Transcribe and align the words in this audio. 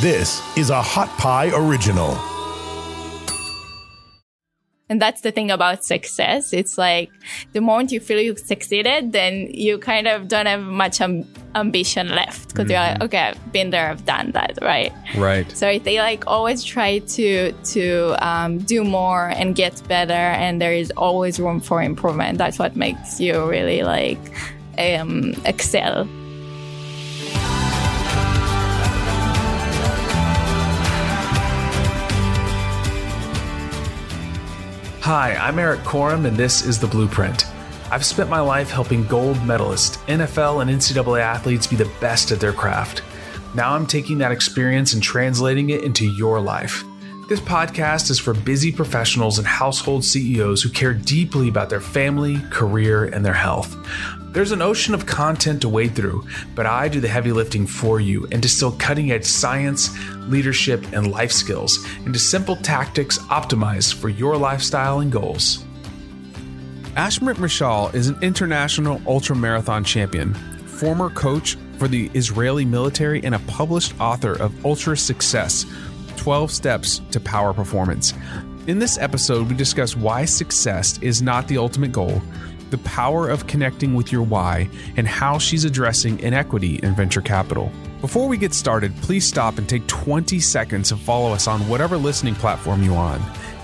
This 0.00 0.40
is 0.56 0.70
a 0.70 0.80
Hot 0.80 1.10
Pie 1.18 1.50
Original. 1.54 2.16
And 4.88 4.98
that's 4.98 5.20
the 5.20 5.30
thing 5.30 5.50
about 5.50 5.84
success. 5.84 6.54
It's 6.54 6.78
like 6.78 7.10
the 7.52 7.60
moment 7.60 7.92
you 7.92 8.00
feel 8.00 8.18
you've 8.18 8.38
succeeded, 8.38 9.12
then 9.12 9.48
you 9.52 9.76
kind 9.76 10.08
of 10.08 10.26
don't 10.26 10.46
have 10.46 10.62
much 10.62 11.02
um, 11.02 11.26
ambition 11.54 12.08
left 12.08 12.48
because 12.48 12.64
mm-hmm. 12.64 12.70
you're 12.70 12.80
like, 12.80 13.02
okay, 13.02 13.18
I've 13.18 13.52
been 13.52 13.68
there, 13.68 13.90
I've 13.90 14.06
done 14.06 14.30
that, 14.32 14.58
right? 14.62 14.90
Right. 15.18 15.50
So 15.52 15.78
they 15.78 15.98
like 15.98 16.26
always 16.26 16.64
try 16.64 17.00
to 17.00 17.52
to 17.52 18.16
um, 18.26 18.56
do 18.56 18.82
more 18.84 19.28
and 19.28 19.54
get 19.54 19.86
better, 19.86 20.14
and 20.14 20.62
there 20.62 20.72
is 20.72 20.90
always 20.96 21.38
room 21.38 21.60
for 21.60 21.82
improvement. 21.82 22.38
That's 22.38 22.58
what 22.58 22.74
makes 22.74 23.20
you 23.20 23.46
really 23.46 23.82
like 23.82 24.18
um, 24.78 25.34
excel. 25.44 26.08
Hi, 35.12 35.34
I'm 35.34 35.58
Erik 35.58 35.80
Korem, 35.80 36.24
and 36.24 36.36
this 36.36 36.64
is 36.64 36.78
The 36.78 36.86
Blueprint. 36.86 37.44
I've 37.90 38.04
spent 38.04 38.30
my 38.30 38.38
life 38.38 38.70
helping 38.70 39.04
gold 39.08 39.38
medalists, 39.38 39.96
NFL, 40.06 40.62
and 40.62 40.70
NCAA 40.70 41.20
athletes 41.20 41.66
be 41.66 41.74
the 41.74 41.90
best 42.00 42.30
at 42.30 42.38
their 42.38 42.52
craft. 42.52 43.02
Now 43.52 43.74
I'm 43.74 43.88
taking 43.88 44.18
that 44.18 44.30
experience 44.30 44.92
and 44.92 45.02
translating 45.02 45.70
it 45.70 45.82
into 45.82 46.06
your 46.06 46.40
life. 46.40 46.84
This 47.28 47.40
podcast 47.40 48.08
is 48.12 48.20
for 48.20 48.34
busy 48.34 48.70
professionals 48.70 49.38
and 49.38 49.48
household 49.48 50.04
CEOs 50.04 50.62
who 50.62 50.68
care 50.68 50.94
deeply 50.94 51.48
about 51.48 51.70
their 51.70 51.80
family, 51.80 52.38
career, 52.50 53.06
and 53.06 53.26
their 53.26 53.32
health. 53.32 53.76
There's 54.32 54.52
an 54.52 54.62
ocean 54.62 54.94
of 54.94 55.06
content 55.06 55.62
to 55.62 55.68
wade 55.68 55.96
through, 55.96 56.24
but 56.54 56.66
I 56.66 56.86
do 56.86 57.00
the 57.00 57.08
heavy 57.08 57.32
lifting 57.32 57.66
for 57.66 57.98
you 57.98 58.28
and 58.30 58.40
distill 58.40 58.70
cutting 58.70 59.10
edge 59.10 59.24
science, 59.24 59.90
leadership, 60.30 60.84
and 60.92 61.10
life 61.10 61.32
skills 61.32 61.84
into 62.06 62.18
simple 62.18 62.56
tactics 62.56 63.18
optimized 63.18 63.94
for 63.94 64.08
your 64.08 64.36
lifestyle 64.36 65.00
and 65.00 65.10
goals. 65.10 65.64
Ashmoret 66.94 67.36
Mishal 67.36 67.94
is 67.94 68.08
an 68.08 68.18
international 68.22 69.00
ultra 69.06 69.36
marathon 69.36 69.84
champion, 69.84 70.34
former 70.66 71.10
coach 71.10 71.56
for 71.78 71.88
the 71.88 72.10
Israeli 72.14 72.64
military, 72.64 73.22
and 73.22 73.34
a 73.34 73.38
published 73.40 73.98
author 74.00 74.32
of 74.40 74.64
Ultra 74.64 74.96
Success 74.96 75.66
12 76.16 76.50
Steps 76.50 77.00
to 77.10 77.20
Power 77.20 77.52
Performance. 77.52 78.12
In 78.66 78.78
this 78.78 78.98
episode, 78.98 79.48
we 79.48 79.54
discuss 79.54 79.96
why 79.96 80.24
success 80.24 80.98
is 80.98 81.22
not 81.22 81.48
the 81.48 81.58
ultimate 81.58 81.92
goal 81.92 82.20
the 82.70 82.78
power 82.78 83.28
of 83.28 83.46
connecting 83.46 83.94
with 83.94 84.12
your 84.12 84.22
why, 84.22 84.68
and 84.96 85.06
how 85.06 85.38
she's 85.38 85.64
addressing 85.64 86.18
inequity 86.20 86.76
in 86.76 86.94
venture 86.94 87.20
capital. 87.20 87.70
Before 88.00 88.28
we 88.28 88.38
get 88.38 88.54
started, 88.54 88.96
please 89.02 89.26
stop 89.26 89.58
and 89.58 89.68
take 89.68 89.86
20 89.86 90.40
seconds 90.40 90.88
to 90.88 90.96
follow 90.96 91.34
us 91.34 91.46
on 91.46 91.60
whatever 91.68 91.98
listening 91.98 92.34
platform 92.34 92.82
you're 92.82 92.96
on. 92.96 93.20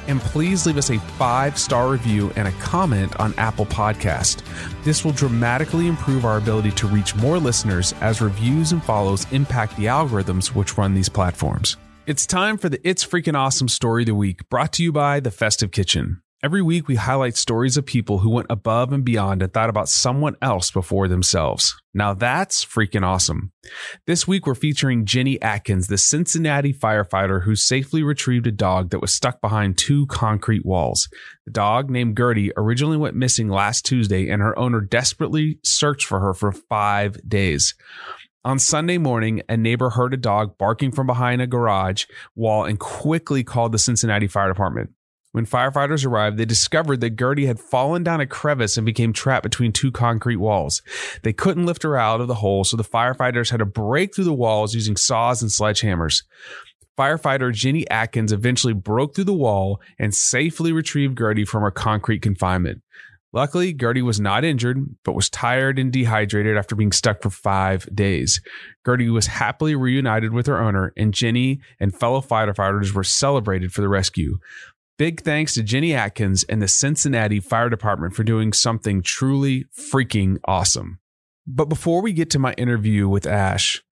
And 0.08 0.20
please 0.20 0.66
leave 0.66 0.76
us 0.76 0.90
a 0.90 1.00
five 1.00 1.58
star 1.58 1.88
review 1.88 2.30
and 2.36 2.46
a 2.46 2.52
comment 2.52 3.18
on 3.18 3.32
Apple 3.38 3.64
Podcast. 3.64 4.42
This 4.84 5.06
will 5.06 5.12
dramatically 5.12 5.86
improve 5.86 6.26
our 6.26 6.36
ability 6.36 6.72
to 6.72 6.86
reach 6.86 7.16
more 7.16 7.38
listeners 7.38 7.94
as 8.02 8.20
reviews 8.20 8.72
and 8.72 8.84
follows 8.84 9.26
impact 9.32 9.74
the 9.78 9.86
algorithms 9.86 10.48
which 10.48 10.76
run 10.76 10.92
these 10.92 11.08
platforms. 11.08 11.78
It's 12.06 12.26
time 12.26 12.58
for 12.58 12.68
the 12.68 12.86
It's 12.86 13.06
Freaking 13.06 13.36
Awesome 13.36 13.68
Story 13.68 14.02
of 14.02 14.06
the 14.06 14.14
Week, 14.14 14.48
brought 14.50 14.74
to 14.74 14.82
you 14.82 14.92
by 14.92 15.18
The 15.18 15.30
Festive 15.30 15.70
Kitchen. 15.72 16.20
Every 16.46 16.62
week, 16.62 16.86
we 16.86 16.94
highlight 16.94 17.36
stories 17.36 17.76
of 17.76 17.86
people 17.86 18.18
who 18.18 18.30
went 18.30 18.46
above 18.50 18.92
and 18.92 19.04
beyond 19.04 19.42
and 19.42 19.52
thought 19.52 19.68
about 19.68 19.88
someone 19.88 20.36
else 20.40 20.70
before 20.70 21.08
themselves. 21.08 21.74
Now 21.92 22.14
that's 22.14 22.64
freaking 22.64 23.02
awesome. 23.02 23.50
This 24.06 24.28
week, 24.28 24.46
we're 24.46 24.54
featuring 24.54 25.06
Jenny 25.06 25.42
Atkins, 25.42 25.88
the 25.88 25.98
Cincinnati 25.98 26.72
firefighter 26.72 27.42
who 27.42 27.56
safely 27.56 28.04
retrieved 28.04 28.46
a 28.46 28.52
dog 28.52 28.90
that 28.90 29.00
was 29.00 29.12
stuck 29.12 29.40
behind 29.40 29.76
two 29.76 30.06
concrete 30.06 30.64
walls. 30.64 31.08
The 31.46 31.50
dog, 31.50 31.90
named 31.90 32.16
Gertie, 32.16 32.52
originally 32.56 32.96
went 32.96 33.16
missing 33.16 33.48
last 33.48 33.84
Tuesday, 33.84 34.30
and 34.30 34.40
her 34.40 34.56
owner 34.56 34.80
desperately 34.80 35.58
searched 35.64 36.06
for 36.06 36.20
her 36.20 36.32
for 36.32 36.52
five 36.52 37.18
days. 37.28 37.74
On 38.44 38.60
Sunday 38.60 38.98
morning, 38.98 39.42
a 39.48 39.56
neighbor 39.56 39.90
heard 39.90 40.14
a 40.14 40.16
dog 40.16 40.56
barking 40.58 40.92
from 40.92 41.08
behind 41.08 41.42
a 41.42 41.48
garage 41.48 42.04
wall 42.36 42.66
and 42.66 42.78
quickly 42.78 43.42
called 43.42 43.72
the 43.72 43.80
Cincinnati 43.80 44.28
Fire 44.28 44.46
Department. 44.46 44.90
When 45.36 45.44
firefighters 45.44 46.06
arrived, 46.06 46.38
they 46.38 46.46
discovered 46.46 47.02
that 47.02 47.18
Gertie 47.18 47.44
had 47.44 47.60
fallen 47.60 48.02
down 48.02 48.22
a 48.22 48.26
crevice 48.26 48.78
and 48.78 48.86
became 48.86 49.12
trapped 49.12 49.42
between 49.42 49.70
two 49.70 49.92
concrete 49.92 50.36
walls. 50.36 50.80
They 51.24 51.34
couldn't 51.34 51.66
lift 51.66 51.82
her 51.82 51.94
out 51.94 52.22
of 52.22 52.26
the 52.26 52.36
hole, 52.36 52.64
so 52.64 52.74
the 52.74 52.82
firefighters 52.82 53.50
had 53.50 53.58
to 53.58 53.66
break 53.66 54.14
through 54.14 54.24
the 54.24 54.32
walls 54.32 54.74
using 54.74 54.96
saws 54.96 55.42
and 55.42 55.50
sledgehammers. 55.50 56.24
Firefighter 56.98 57.52
Jenny 57.52 57.86
Atkins 57.90 58.32
eventually 58.32 58.72
broke 58.72 59.14
through 59.14 59.24
the 59.24 59.34
wall 59.34 59.82
and 59.98 60.14
safely 60.14 60.72
retrieved 60.72 61.18
Gertie 61.18 61.44
from 61.44 61.60
her 61.64 61.70
concrete 61.70 62.22
confinement. 62.22 62.80
Luckily, 63.34 63.74
Gertie 63.74 64.00
was 64.00 64.18
not 64.18 64.42
injured, 64.42 64.78
but 65.04 65.14
was 65.14 65.28
tired 65.28 65.78
and 65.78 65.92
dehydrated 65.92 66.56
after 66.56 66.74
being 66.74 66.92
stuck 66.92 67.20
for 67.20 67.28
five 67.28 67.86
days. 67.94 68.40
Gertie 68.86 69.10
was 69.10 69.26
happily 69.26 69.74
reunited 69.74 70.32
with 70.32 70.46
her 70.46 70.58
owner, 70.58 70.94
and 70.96 71.12
Jenny 71.12 71.60
and 71.78 71.94
fellow 71.94 72.22
firefighters 72.22 72.94
were 72.94 73.04
celebrated 73.04 73.70
for 73.72 73.82
the 73.82 73.90
rescue. 73.90 74.38
Big 74.98 75.20
thanks 75.20 75.52
to 75.52 75.62
Jenny 75.62 75.92
Atkins 75.92 76.42
and 76.44 76.62
the 76.62 76.68
Cincinnati 76.68 77.38
Fire 77.38 77.68
Department 77.68 78.14
for 78.14 78.24
doing 78.24 78.54
something 78.54 79.02
truly 79.02 79.66
freaking 79.78 80.38
awesome. 80.46 81.00
But 81.46 81.66
before 81.66 82.00
we 82.00 82.14
get 82.14 82.30
to 82.30 82.38
my 82.38 82.54
interview 82.54 83.06
with 83.06 83.26
Ash, 83.26 83.82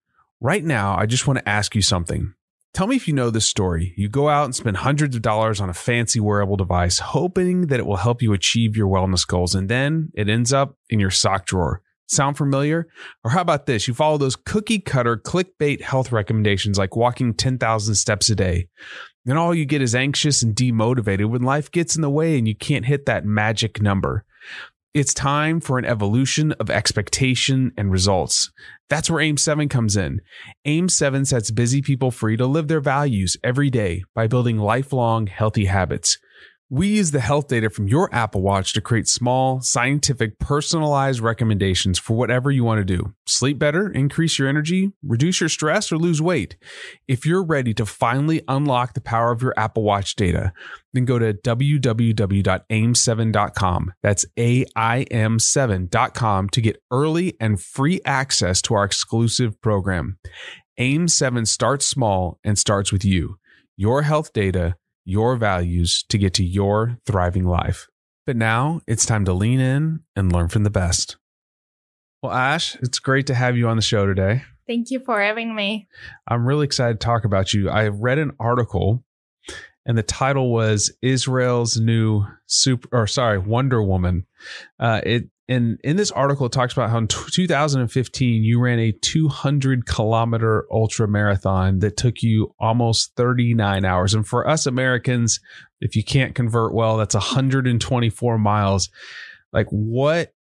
right 0.41 0.65
now, 0.65 0.97
I 0.97 1.05
just 1.05 1.27
want 1.27 1.41
to 1.41 1.49
ask 1.49 1.75
you 1.75 1.83
something. 1.83 2.33
Tell 2.73 2.87
me 2.87 2.97
if 2.97 3.07
you 3.07 3.13
know 3.13 3.29
this 3.29 3.45
story. 3.45 3.93
You 3.99 4.09
go 4.09 4.31
out 4.31 4.47
and 4.47 4.55
spend 4.55 4.79
hundreds 4.79 5.15
of 5.15 5.21
dollars 5.21 5.61
on 5.61 5.69
a 5.69 5.75
fancy 5.75 6.21
wearable 6.21 6.57
device, 6.57 7.01
hoping 7.01 7.67
that 7.67 7.81
it 7.81 7.87
will 7.87 7.97
help 7.97 8.23
you 8.23 8.33
achieve 8.33 8.75
your 8.75 8.89
wellness 8.89 9.27
goals, 9.27 9.55
and 9.55 9.69
then 9.69 10.11
it 10.15 10.31
ends 10.31 10.55
up 10.55 10.79
in 10.89 11.01
your 11.01 11.11
sock 11.11 11.45
drawer. 11.45 11.83
Sound 12.07 12.39
familiar? 12.39 12.89
Or 13.23 13.31
how 13.31 13.43
about 13.43 13.67
this? 13.67 13.87
You 13.87 13.93
follow 13.95 14.17
those 14.17 14.37
cookie 14.37 14.79
cutter 14.79 15.19
clickbait 15.19 15.83
health 15.83 16.13
recommendations 16.13 16.79
like 16.79 16.97
walking 16.97 17.35
10,000 17.35 17.95
steps 17.95 18.31
a 18.31 18.35
day. 18.35 18.69
Then 19.25 19.37
all 19.37 19.55
you 19.55 19.65
get 19.65 19.83
is 19.83 19.95
anxious 19.95 20.43
and 20.43 20.55
demotivated 20.55 21.31
when 21.31 21.43
life 21.43 21.71
gets 21.71 21.97
in 21.97 22.03
the 22.03 22.11
way 22.11 22.37
and 22.37 22.47
you 22.47 22.55
can't 22.55 22.85
hit 22.85 23.07
that 23.07 23.25
magic 23.25 23.81
number. 23.81 24.25
It's 24.93 25.13
time 25.13 25.61
for 25.61 25.77
an 25.77 25.85
evolution 25.85 26.53
of 26.53 26.71
expectation 26.71 27.73
and 27.77 27.91
results. 27.91 28.53
That's 28.89 29.11
where 29.11 29.21
AIM 29.21 29.39
7 29.39 29.69
comes 29.69 29.97
in. 29.97 30.21
AIM 30.67 30.89
7 30.89 31.25
sets 31.25 31.51
busy 31.51 31.83
people 31.83 32.13
free 32.13 32.37
to 32.37 32.47
live 32.47 32.69
their 32.69 32.81
values 32.81 33.37
every 33.43 33.71
day 33.71 34.05
by 34.15 34.29
building 34.29 34.59
lifelong 34.59 35.27
healthy 35.27 35.65
habits. 35.65 36.19
We 36.71 36.89
use 36.89 37.11
the 37.11 37.21
health 37.21 37.49
data 37.49 37.69
from 37.69 37.89
your 37.89 38.09
Apple 38.13 38.41
Watch 38.41 38.73
to 38.73 38.81
create 38.81 39.07
small, 39.07 39.61
scientific, 39.61 40.39
personalized 40.39 41.21
recommendations 41.21 41.99
for 41.99 42.17
whatever 42.17 42.51
you 42.51 42.65
want 42.65 42.79
to 42.79 42.87
do. 42.87 43.13
Sleep 43.27 43.59
better, 43.59 43.91
increase 43.91 44.39
your 44.39 44.49
energy, 44.49 44.93
reduce 45.03 45.41
your 45.41 45.51
stress, 45.51 45.93
or 45.93 45.99
lose 45.99 46.23
weight. 46.23 46.57
If 47.07 47.27
you're 47.27 47.45
ready 47.45 47.75
to 47.75 47.85
finally 47.85 48.41
unlock 48.49 48.95
the 48.95 49.03
power 49.03 49.31
of 49.31 49.43
your 49.43 49.53
Apple 49.59 49.83
Watch 49.83 50.17
data, 50.17 50.55
then 50.95 51.05
go 51.05 51.19
to 51.19 51.35
www.aim7.com. 51.35 53.93
That's 54.03 54.25
AIM7.com 54.39 56.49
to 56.49 56.61
get 56.63 56.83
early 56.91 57.37
and 57.39 57.61
free 57.61 58.01
access 58.07 58.63
to 58.63 58.73
our 58.75 58.85
exclusive 58.85 59.61
program. 59.61 60.17
AIM 60.79 61.09
7 61.09 61.45
starts 61.45 61.87
small 61.87 62.39
and 62.43 62.59
starts 62.59 62.91
with 62.91 63.05
you. 63.05 63.37
Your 63.77 64.03
health 64.03 64.33
data 64.33 64.77
your 65.05 65.37
values 65.37 66.05
to 66.09 66.19
get 66.19 66.35
to 66.35 66.45
your 66.45 66.99
thriving 67.07 67.45
life. 67.45 67.89
But 68.27 68.37
now 68.37 68.81
it's 68.87 69.05
time 69.05 69.25
to 69.27 69.33
lean 69.33 69.61
in 69.61 70.01
and 70.17 70.33
learn 70.33 70.49
from 70.49 70.65
the 70.65 70.71
best. 70.71 71.17
Well, 72.23 72.33
Ash, 72.33 72.75
it's 72.77 72.99
great 72.99 73.27
to 73.27 73.35
have 73.35 73.57
you 73.57 73.69
on 73.69 73.77
the 73.77 73.83
show 73.83 74.07
today. 74.07 74.43
Thank 74.67 74.91
you 74.91 75.01
for 75.01 75.21
having 75.21 75.55
me. 75.55 75.89
I'm 76.27 76.47
really 76.47 76.65
excited 76.65 77.01
to 77.01 77.05
talk 77.05 77.25
about 77.25 77.53
you. 77.53 77.69
I 77.69 77.89
read 77.89 78.19
an 78.19 78.33
article 78.41 79.05
and 79.87 79.99
the 79.99 80.03
title 80.03 80.51
was 80.51 80.91
Israel's 81.03 81.79
new 81.79 82.25
super 82.47 82.89
or 82.93 83.07
sorry, 83.07 83.39
Wonder 83.39 83.83
Woman. 83.83 84.27
Uh, 84.79 85.01
it 85.05 85.25
and 85.47 85.79
in 85.85 85.97
this 85.97 86.11
article, 86.11 86.47
it 86.47 86.53
talks 86.53 86.73
about 86.73 86.89
how 86.89 86.99
in 86.99 87.07
2015 87.07 88.45
you 88.45 88.61
ran 88.61 88.79
a 88.79 88.93
200 88.93 89.85
kilometer 89.85 90.67
ultra 90.73 91.07
marathon 91.07 91.81
that 91.81 91.99
took 91.99 92.23
you 92.23 92.55
almost 92.59 93.13
39 93.17 93.85
hours. 93.85 94.15
And 94.15 94.27
for 94.27 94.49
us 94.49 94.65
Americans, 94.65 95.41
if 95.81 95.97
you 95.97 96.03
can't 96.03 96.35
convert 96.35 96.73
well, 96.73 96.97
that's 96.97 97.15
124 97.15 98.39
miles. 98.39 98.89
Like 99.53 99.67
what 99.69 100.33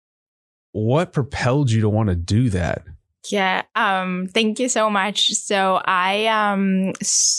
what 0.71 1.13
propelled 1.13 1.71
you 1.71 1.83
to 1.83 1.89
want 1.89 2.09
to 2.09 2.17
do 2.17 2.49
that? 2.51 2.85
Yeah. 3.31 3.63
Um, 3.77 4.27
thank 4.35 4.59
you 4.59 4.69
so 4.69 4.91
much. 4.91 5.31
So 5.31 5.81
I, 5.85 6.27
um, 6.27 6.93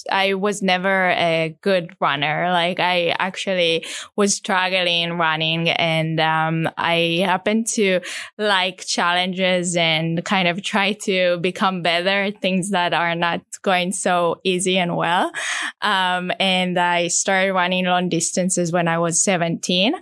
I 0.10 0.34
was 0.34 0.62
never 0.62 1.10
a 1.10 1.58
good 1.62 1.94
runner. 2.00 2.50
Like 2.54 2.80
I 2.80 3.14
actually 3.20 3.86
was 4.16 4.34
struggling 4.34 5.18
running 5.18 5.70
and, 5.70 6.22
um, 6.22 6.70
I 6.78 7.24
happened 7.26 7.68
to 7.74 8.00
like 8.38 8.86
challenges 8.86 9.76
and 9.76 10.24
kind 10.24 10.48
of 10.48 10.64
try 10.64 10.94
to 11.04 11.38
become 11.40 11.82
better 11.82 12.32
things 12.32 12.70
that 12.70 12.94
are 12.94 13.16
not 13.16 13.42
going 13.62 13.92
so 13.92 14.40
easy 14.46 14.78
and 14.78 14.96
well. 14.96 15.34
Um, 15.82 16.32
and 16.40 16.80
I 16.80 17.10
started 17.10 17.52
running 17.52 17.86
long 17.86 18.08
distances 18.08 18.72
when 18.72 18.88
I 18.88 19.00
was 19.00 19.22
17. 19.22 19.96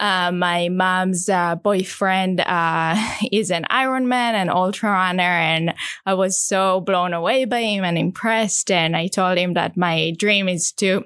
Uh, 0.00 0.32
my 0.32 0.70
mom's 0.70 1.28
uh, 1.28 1.56
boyfriend 1.56 2.40
uh, 2.40 2.96
is 3.32 3.50
an 3.50 3.66
Ironman 3.70 4.32
and 4.32 4.50
ultra 4.50 4.90
runner, 4.90 5.22
and 5.22 5.74
I 6.06 6.14
was 6.14 6.40
so 6.40 6.80
blown 6.80 7.12
away 7.12 7.44
by 7.44 7.60
him 7.60 7.84
and 7.84 7.98
impressed. 7.98 8.70
And 8.70 8.96
I 8.96 9.08
told 9.08 9.36
him 9.36 9.54
that 9.54 9.76
my 9.76 10.12
dream 10.16 10.48
is 10.48 10.72
to 10.78 11.04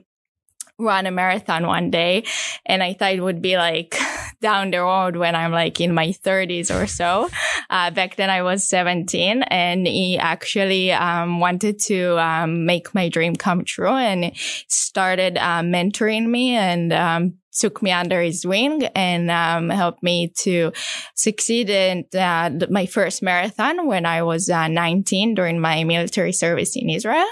run 0.79 1.07
a 1.07 1.11
marathon 1.11 1.67
one 1.67 1.91
day. 1.91 2.25
And 2.67 2.83
I 2.83 2.95
thought 2.95 3.13
it 3.13 3.21
would 3.21 3.43
be 3.43 3.57
like 3.57 3.97
down 4.41 4.71
the 4.71 4.79
road 4.79 5.17
when 5.17 5.35
I'm 5.35 5.53
like 5.53 5.81
in 5.81 5.95
my 5.95 6.09
30s 6.09 6.75
or 6.75 6.87
so. 6.87 7.29
Uh, 7.71 7.91
back 7.91 8.17
then 8.17 8.31
I 8.31 8.43
was 8.43 8.69
17 8.69 9.43
and 9.45 9.87
he 9.87 10.19
actually 10.19 10.93
um, 10.93 11.41
wanted 11.41 11.79
to 11.87 12.19
um, 12.19 12.67
make 12.67 12.95
my 12.95 13.09
dream 13.09 13.37
come 13.37 13.65
true 13.65 13.89
and 13.89 14.33
started 14.69 15.39
uh, 15.39 15.61
mentoring 15.61 16.27
me 16.27 16.55
and 16.55 16.93
um, 16.93 17.35
took 17.55 17.83
me 17.83 17.93
under 17.93 18.21
his 18.21 18.45
wing 18.45 18.85
and 18.95 19.31
um, 19.31 19.71
helped 19.71 20.03
me 20.03 20.33
to 20.43 20.73
succeed 21.15 21.71
in 21.71 22.05
uh, 22.19 22.51
my 22.71 22.87
first 22.87 23.23
marathon 23.23 23.87
when 23.87 24.07
I 24.07 24.23
was 24.23 24.51
uh, 24.51 24.69
19 24.69 25.35
during 25.35 25.61
my 25.61 25.85
military 25.85 26.33
service 26.33 26.77
in 26.77 26.91
Israel. 26.91 27.27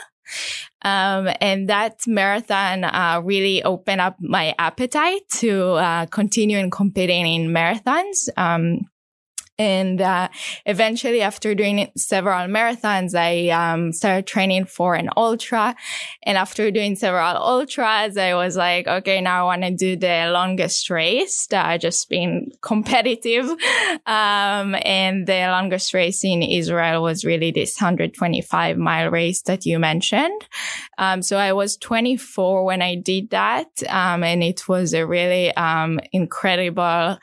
Um, 0.84 1.28
and 1.40 1.68
that 1.68 2.00
marathon 2.06 2.84
uh, 2.84 3.20
really 3.22 3.62
opened 3.62 4.00
up 4.00 4.16
my 4.20 4.54
appetite 4.58 5.22
to 5.34 5.72
uh, 5.72 6.06
continue 6.06 6.68
competing 6.70 7.26
in 7.26 7.50
marathons. 7.50 8.28
Um, 8.36 8.80
and 9.62 10.00
uh, 10.00 10.28
eventually, 10.66 11.22
after 11.22 11.54
doing 11.54 11.88
several 11.96 12.48
marathons, 12.48 13.14
I 13.14 13.50
um, 13.50 13.92
started 13.92 14.26
training 14.26 14.64
for 14.64 14.96
an 14.96 15.08
ultra. 15.16 15.76
And 16.24 16.36
after 16.36 16.72
doing 16.72 16.96
several 16.96 17.36
ultras, 17.36 18.16
I 18.16 18.34
was 18.34 18.56
like, 18.56 18.88
okay, 18.88 19.20
now 19.20 19.42
I 19.42 19.44
want 19.44 19.62
to 19.62 19.70
do 19.70 19.94
the 19.96 20.30
longest 20.32 20.90
race. 20.90 21.46
Uh, 21.52 21.78
just 21.78 22.08
being 22.08 22.50
competitive. 22.60 23.46
Um, 24.04 24.74
and 24.82 25.28
the 25.28 25.46
longest 25.46 25.94
race 25.94 26.24
in 26.24 26.42
Israel 26.42 27.00
was 27.00 27.24
really 27.24 27.52
this 27.52 27.80
125 27.80 28.76
mile 28.76 29.10
race 29.10 29.42
that 29.42 29.64
you 29.64 29.78
mentioned. 29.78 30.44
Um, 30.98 31.22
so 31.22 31.36
I 31.36 31.52
was 31.52 31.76
24 31.76 32.64
when 32.64 32.82
I 32.82 32.96
did 32.96 33.30
that. 33.30 33.68
Um, 33.88 34.24
and 34.24 34.42
it 34.42 34.66
was 34.66 34.92
a 34.92 35.06
really 35.06 35.54
um, 35.54 36.00
incredible 36.12 37.18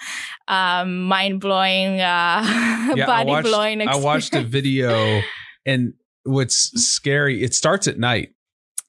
um, 0.50 1.04
mind 1.04 1.40
blowing, 1.40 2.02
uh, 2.02 2.44
yeah, 2.96 3.06
body 3.06 3.48
blowing 3.48 3.88
I 3.88 3.96
watched 3.96 4.34
a 4.34 4.42
video, 4.42 5.22
and 5.66 5.94
what's 6.24 6.72
scary, 6.90 7.44
it 7.44 7.54
starts 7.54 7.88
at 7.88 8.00
night. 8.00 8.34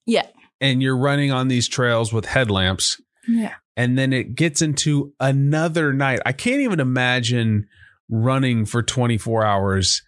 Yeah. 0.06 0.26
And 0.60 0.82
you're 0.82 0.96
running 0.96 1.30
on 1.30 1.48
these 1.48 1.68
trails 1.68 2.12
with 2.12 2.24
headlamps. 2.24 3.00
Yeah. 3.28 3.54
And 3.76 3.96
then 3.96 4.12
it 4.12 4.34
gets 4.34 4.62
into 4.62 5.12
another 5.20 5.92
night. 5.92 6.20
I 6.26 6.32
can't 6.32 6.60
even 6.60 6.80
imagine 6.80 7.66
running 8.08 8.66
for 8.66 8.82
24 8.82 9.44
hours. 9.44 10.02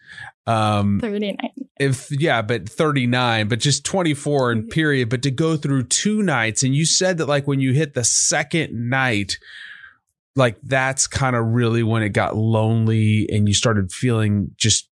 Um, 0.46 1.00
39. 1.00 1.36
If, 1.78 2.10
yeah, 2.10 2.42
but 2.42 2.68
39, 2.68 3.48
but 3.48 3.60
just 3.60 3.84
24 3.84 4.52
in 4.52 4.68
period. 4.68 5.08
But 5.08 5.22
to 5.22 5.30
go 5.30 5.56
through 5.56 5.84
two 5.84 6.22
nights, 6.22 6.62
and 6.62 6.74
you 6.74 6.84
said 6.84 7.18
that 7.18 7.26
like 7.26 7.46
when 7.46 7.60
you 7.60 7.72
hit 7.72 7.94
the 7.94 8.04
second 8.04 8.90
night, 8.90 9.38
like 10.36 10.56
that's 10.62 11.06
kind 11.06 11.36
of 11.36 11.46
really 11.46 11.82
when 11.82 12.02
it 12.02 12.10
got 12.10 12.36
lonely 12.36 13.28
and 13.30 13.48
you 13.48 13.54
started 13.54 13.92
feeling 13.92 14.50
just 14.56 14.88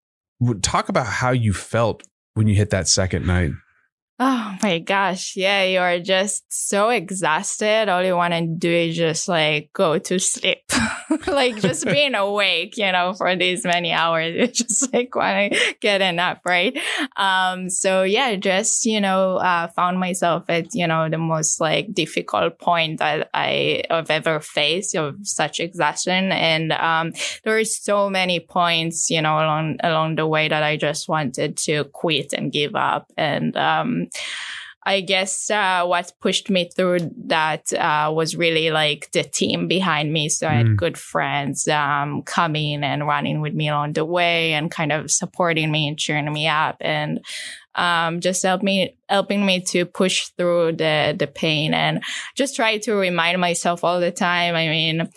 talk 0.61 0.89
about 0.89 1.07
how 1.07 1.31
you 1.31 1.53
felt 1.53 2.03
when 2.33 2.47
you 2.47 2.55
hit 2.55 2.69
that 2.71 2.87
second 2.87 3.25
night. 3.25 3.51
Oh 4.19 4.57
my 4.63 4.79
gosh. 4.79 5.35
Yeah, 5.35 5.63
you're 5.63 5.99
just 5.99 6.43
so 6.49 6.89
exhausted. 6.89 7.87
All 7.87 8.03
you 8.03 8.15
want 8.15 8.33
to 8.33 8.47
do 8.47 8.71
is 8.71 8.97
just 8.97 9.27
like 9.27 9.69
go 9.73 9.99
to 9.99 10.17
sleep. 10.17 10.63
like 11.27 11.57
just 11.57 11.85
being 11.85 12.15
awake, 12.15 12.77
you 12.77 12.91
know, 12.91 13.13
for 13.13 13.35
these 13.35 13.63
many 13.63 13.91
hours. 13.91 14.17
You 14.37 14.47
just 14.47 14.91
like 14.93 15.13
want 15.15 15.53
to 15.53 15.75
get 15.81 16.01
a 16.01 16.11
nap, 16.11 16.41
right? 16.45 16.77
Um, 17.15 17.69
so 17.69 18.03
yeah, 18.03 18.35
just, 18.35 18.85
you 18.85 18.99
know, 18.99 19.37
uh, 19.37 19.67
found 19.67 19.99
myself 19.99 20.45
at, 20.49 20.73
you 20.73 20.87
know, 20.87 21.09
the 21.09 21.17
most 21.19 21.61
like 21.61 21.93
difficult 21.93 22.59
point 22.59 22.99
that 22.99 23.29
I 23.35 23.83
have 23.89 24.09
ever 24.09 24.39
faced 24.39 24.95
of 24.95 25.15
such 25.23 25.59
exhaustion. 25.59 26.31
And, 26.31 26.71
um, 26.73 27.13
there 27.43 27.57
are 27.57 27.63
so 27.63 28.09
many 28.09 28.39
points, 28.39 29.09
you 29.09 29.21
know, 29.21 29.35
along, 29.35 29.77
along 29.83 30.15
the 30.15 30.27
way 30.27 30.47
that 30.47 30.63
I 30.63 30.75
just 30.77 31.07
wanted 31.07 31.57
to 31.57 31.85
quit 31.85 32.33
and 32.33 32.51
give 32.51 32.75
up. 32.75 33.11
And, 33.15 33.55
um, 33.55 34.06
I 34.87 35.01
guess 35.01 35.51
uh, 35.51 35.83
what 35.85 36.13
pushed 36.21 36.49
me 36.49 36.69
through 36.73 36.99
that 37.25 37.73
uh, 37.73 38.09
was 38.15 38.37
really 38.37 38.71
like 38.71 39.11
the 39.11 39.23
team 39.23 39.67
behind 39.67 40.13
me. 40.13 40.29
So 40.29 40.47
I 40.47 40.53
had 40.53 40.65
mm. 40.67 40.75
good 40.77 40.97
friends 40.97 41.67
um, 41.67 42.21
coming 42.21 42.85
and 42.85 43.05
running 43.05 43.41
with 43.41 43.53
me 43.53 43.67
along 43.67 43.93
the 43.93 44.05
way 44.05 44.53
and 44.53 44.71
kind 44.71 44.93
of 44.93 45.11
supporting 45.11 45.71
me 45.71 45.89
and 45.89 45.99
cheering 45.99 46.31
me 46.31 46.47
up. 46.47 46.77
And 46.79 47.19
um, 47.75 48.21
just 48.21 48.43
helped 48.43 48.63
me 48.63 48.96
helping 49.09 49.45
me 49.45 49.61
to 49.61 49.85
push 49.85 50.27
through 50.37 50.73
the 50.73 51.15
the 51.17 51.27
pain 51.27 51.73
and 51.73 52.03
just 52.35 52.55
try 52.55 52.77
to 52.77 52.93
remind 52.93 53.39
myself 53.39 53.83
all 53.83 53.99
the 53.99 54.11
time. 54.11 54.55
I 54.55 54.67
mean, 54.67 55.09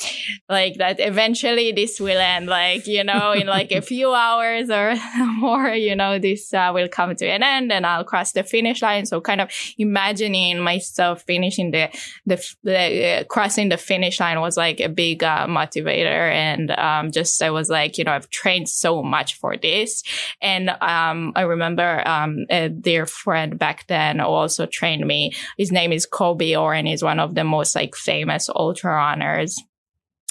like 0.48 0.76
that 0.78 1.00
eventually 1.00 1.72
this 1.72 2.00
will 2.00 2.18
end. 2.18 2.46
Like 2.46 2.86
you 2.86 3.04
know, 3.04 3.32
in 3.32 3.46
like 3.58 3.72
a 3.72 3.82
few 3.82 4.12
hours 4.14 4.70
or 4.70 4.94
more, 5.38 5.68
you 5.68 5.96
know, 5.96 6.18
this 6.18 6.52
uh, 6.54 6.70
will 6.72 6.88
come 6.88 7.14
to 7.16 7.26
an 7.26 7.42
end 7.42 7.72
and 7.72 7.86
I'll 7.86 8.04
cross 8.04 8.32
the 8.32 8.44
finish 8.44 8.82
line. 8.82 9.06
So 9.06 9.20
kind 9.20 9.40
of 9.40 9.50
imagining 9.78 10.60
myself 10.60 11.22
finishing 11.22 11.70
the 11.70 11.90
the, 12.26 12.54
the 12.62 13.20
uh, 13.20 13.24
crossing 13.24 13.68
the 13.68 13.76
finish 13.76 14.20
line 14.20 14.40
was 14.40 14.56
like 14.56 14.80
a 14.80 14.88
big 14.88 15.22
uh, 15.24 15.46
motivator 15.46 16.30
and 16.30 16.70
um, 16.72 17.10
just 17.10 17.42
I 17.42 17.50
was 17.50 17.68
like, 17.68 17.98
you 17.98 18.04
know, 18.04 18.12
I've 18.12 18.30
trained 18.30 18.68
so 18.68 19.02
much 19.02 19.34
for 19.34 19.56
this, 19.56 20.02
and 20.40 20.70
um, 20.70 21.32
I 21.36 21.42
remember 21.42 22.06
um, 22.06 22.46
a 22.48 22.68
dear 22.68 23.06
friend 23.06 23.58
back 23.58 23.79
then 23.88 24.20
also 24.20 24.66
trained 24.66 25.06
me. 25.06 25.32
His 25.58 25.72
name 25.72 25.92
is 25.92 26.06
Kobe 26.06 26.54
Oren. 26.54 26.86
He's 26.86 27.02
one 27.02 27.20
of 27.20 27.34
the 27.34 27.44
most 27.44 27.74
like 27.74 27.94
famous 27.94 28.48
ultra 28.48 28.92
runners 28.92 29.62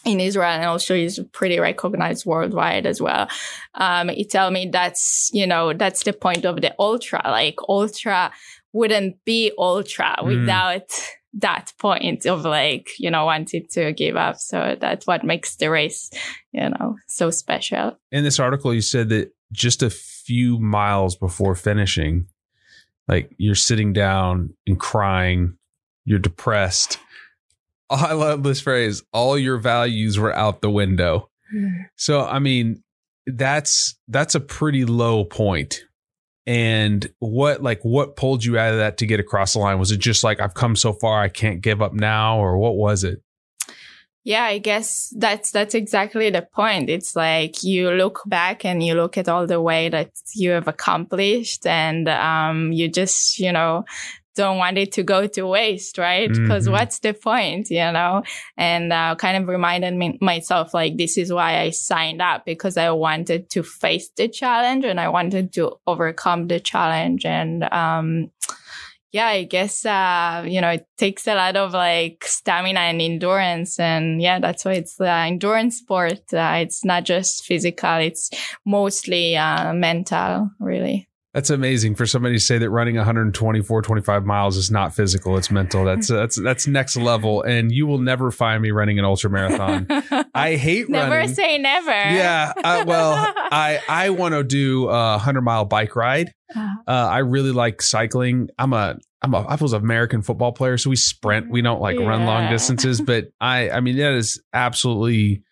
in 0.05 0.19
Israel 0.19 0.47
and 0.47 0.65
also 0.65 0.95
he's 0.95 1.19
pretty 1.33 1.59
recognized 1.59 2.25
worldwide 2.25 2.85
as 2.85 3.01
well. 3.01 3.27
Um, 3.75 4.09
he 4.09 4.23
tell 4.23 4.49
me 4.49 4.69
that's, 4.71 5.29
you 5.33 5.45
know, 5.45 5.73
that's 5.73 6.03
the 6.03 6.13
point 6.13 6.45
of 6.45 6.61
the 6.61 6.73
ultra. 6.79 7.21
Like 7.25 7.57
ultra 7.67 8.31
wouldn't 8.71 9.23
be 9.25 9.51
ultra 9.57 10.15
mm. 10.19 10.25
without 10.25 10.89
that 11.33 11.73
point 11.79 12.25
of 12.25 12.43
like, 12.43 12.89
you 12.97 13.11
know, 13.11 13.25
wanting 13.25 13.67
to 13.71 13.93
give 13.93 14.15
up. 14.15 14.37
So 14.37 14.77
that's 14.79 15.05
what 15.05 15.23
makes 15.23 15.57
the 15.57 15.69
race, 15.69 16.09
you 16.51 16.69
know, 16.69 16.95
so 17.07 17.29
special. 17.29 17.97
In 18.11 18.23
this 18.23 18.39
article, 18.39 18.73
you 18.73 18.81
said 18.81 19.09
that 19.09 19.33
just 19.51 19.83
a 19.83 19.89
few 19.89 20.59
miles 20.59 21.15
before 21.15 21.55
finishing, 21.55 22.27
like 23.09 23.33
you're 23.37 23.55
sitting 23.55 23.91
down 23.91 24.53
and 24.67 24.79
crying, 24.79 25.57
you're 26.05 26.19
depressed. 26.19 26.99
I 27.89 28.13
love 28.13 28.43
this 28.43 28.61
phrase. 28.61 29.01
All 29.11 29.37
your 29.37 29.57
values 29.57 30.19
were 30.19 30.33
out 30.33 30.61
the 30.61 30.69
window. 30.69 31.29
Mm. 31.53 31.87
So, 31.95 32.23
I 32.23 32.37
mean, 32.37 32.83
that's 33.25 33.95
that's 34.07 34.35
a 34.35 34.39
pretty 34.39 34.85
low 34.85 35.25
point. 35.25 35.83
And 36.45 37.07
what 37.17 37.63
like 37.63 37.81
what 37.81 38.15
pulled 38.15 38.45
you 38.45 38.57
out 38.59 38.73
of 38.73 38.77
that 38.77 38.97
to 38.99 39.07
get 39.07 39.19
across 39.19 39.53
the 39.53 39.59
line? 39.59 39.79
Was 39.79 39.91
it 39.91 39.99
just 39.99 40.23
like 40.23 40.39
I've 40.39 40.53
come 40.53 40.75
so 40.75 40.93
far, 40.93 41.19
I 41.19 41.29
can't 41.29 41.61
give 41.61 41.81
up 41.81 41.93
now, 41.93 42.39
or 42.39 42.57
what 42.57 42.75
was 42.75 43.03
it? 43.03 43.21
Yeah, 44.29 44.43
I 44.43 44.59
guess 44.59 45.11
that's 45.17 45.49
that's 45.49 45.73
exactly 45.73 46.29
the 46.29 46.43
point. 46.43 46.87
It's 46.87 47.15
like 47.15 47.63
you 47.63 47.89
look 47.89 48.21
back 48.27 48.63
and 48.63 48.83
you 48.83 48.93
look 48.93 49.17
at 49.17 49.27
all 49.27 49.47
the 49.47 49.59
way 49.59 49.89
that 49.89 50.11
you 50.35 50.51
have 50.51 50.67
accomplished, 50.67 51.65
and 51.65 52.07
um, 52.07 52.71
you 52.71 52.89
just 52.89 53.39
you 53.39 53.51
know 53.51 53.85
don't 54.35 54.59
want 54.59 54.77
it 54.77 54.91
to 54.91 55.03
go 55.03 55.25
to 55.25 55.47
waste, 55.47 55.97
right? 55.97 56.29
Because 56.29 56.65
mm-hmm. 56.65 56.73
what's 56.73 56.99
the 56.99 57.15
point, 57.15 57.71
you 57.71 57.91
know? 57.91 58.21
And 58.55 58.93
uh, 58.93 59.15
kind 59.15 59.35
of 59.35 59.49
reminded 59.49 59.95
me 59.95 60.19
myself 60.21 60.75
like 60.75 60.95
this 60.95 61.17
is 61.17 61.33
why 61.33 61.59
I 61.59 61.71
signed 61.71 62.21
up 62.21 62.45
because 62.45 62.77
I 62.77 62.91
wanted 62.91 63.49
to 63.49 63.63
face 63.63 64.11
the 64.15 64.27
challenge 64.27 64.85
and 64.85 64.99
I 64.99 65.09
wanted 65.09 65.53
to 65.53 65.79
overcome 65.87 66.49
the 66.49 66.59
challenge 66.59 67.25
and 67.25 67.63
um, 67.73 68.29
yeah, 69.11 69.27
I 69.27 69.43
guess, 69.43 69.85
uh, 69.85 70.45
you 70.47 70.61
know, 70.61 70.69
it 70.69 70.85
takes 70.97 71.27
a 71.27 71.35
lot 71.35 71.55
of 71.55 71.73
like 71.73 72.23
stamina 72.25 72.79
and 72.79 73.01
endurance. 73.01 73.79
And 73.79 74.21
yeah, 74.21 74.39
that's 74.39 74.63
why 74.65 74.73
it's 74.73 74.95
the 74.95 75.11
endurance 75.11 75.79
sport. 75.79 76.31
Uh, 76.31 76.57
it's 76.57 76.85
not 76.85 77.05
just 77.05 77.43
physical. 77.45 77.95
It's 77.97 78.29
mostly, 78.65 79.35
uh, 79.35 79.73
mental, 79.73 80.51
really. 80.59 81.08
That's 81.33 81.51
amazing 81.51 81.93
for 81.93 82.07
somebody 82.07 82.35
to 82.35 82.39
say 82.39 82.57
that 82.57 82.71
running 82.71 82.95
124, 82.95 83.81
25 83.83 84.25
miles 84.25 84.57
is 84.57 84.71
not 84.71 84.95
physical; 84.95 85.37
it's 85.37 85.51
mental. 85.51 85.85
That's 85.85 86.07
that's 86.21 86.41
that's 86.41 86.65
next 86.65 86.95
level. 86.97 87.43
And 87.43 87.71
you 87.71 87.85
will 87.85 87.99
never 87.99 88.31
find 88.31 88.61
me 88.63 88.71
running 88.71 88.97
an 88.97 89.05
ultra 89.05 89.29
marathon. 89.29 89.85
I 90.33 90.55
hate 90.55 90.89
never 90.89 91.11
running. 91.17 91.35
say 91.35 91.57
never. 91.59 91.91
Yeah, 91.91 92.51
uh, 92.63 92.83
well, 92.87 93.13
I 93.37 93.79
I 93.87 94.09
want 94.09 94.33
to 94.33 94.43
do 94.43 94.87
a 94.89 95.19
hundred 95.19 95.41
mile 95.41 95.65
bike 95.65 95.95
ride. 95.95 96.33
Uh, 96.55 96.67
Uh, 96.87 96.91
I 96.91 97.19
really 97.19 97.51
like 97.51 97.83
cycling. 97.83 98.49
I'm 98.57 98.73
a 98.73 98.97
I'm 99.21 99.35
a 99.35 99.41
I 99.41 99.55
was 99.55 99.73
an 99.73 99.83
American 99.83 100.23
football 100.23 100.51
player, 100.51 100.79
so 100.79 100.89
we 100.89 100.95
sprint. 100.95 101.51
We 101.51 101.61
don't 101.61 101.79
like 101.79 101.99
run 101.99 102.25
long 102.25 102.49
distances, 102.49 103.01
but 103.01 103.25
I 103.39 103.69
I 103.69 103.81
mean 103.81 103.97
that 103.97 104.13
is 104.13 104.41
absolutely 104.51 105.43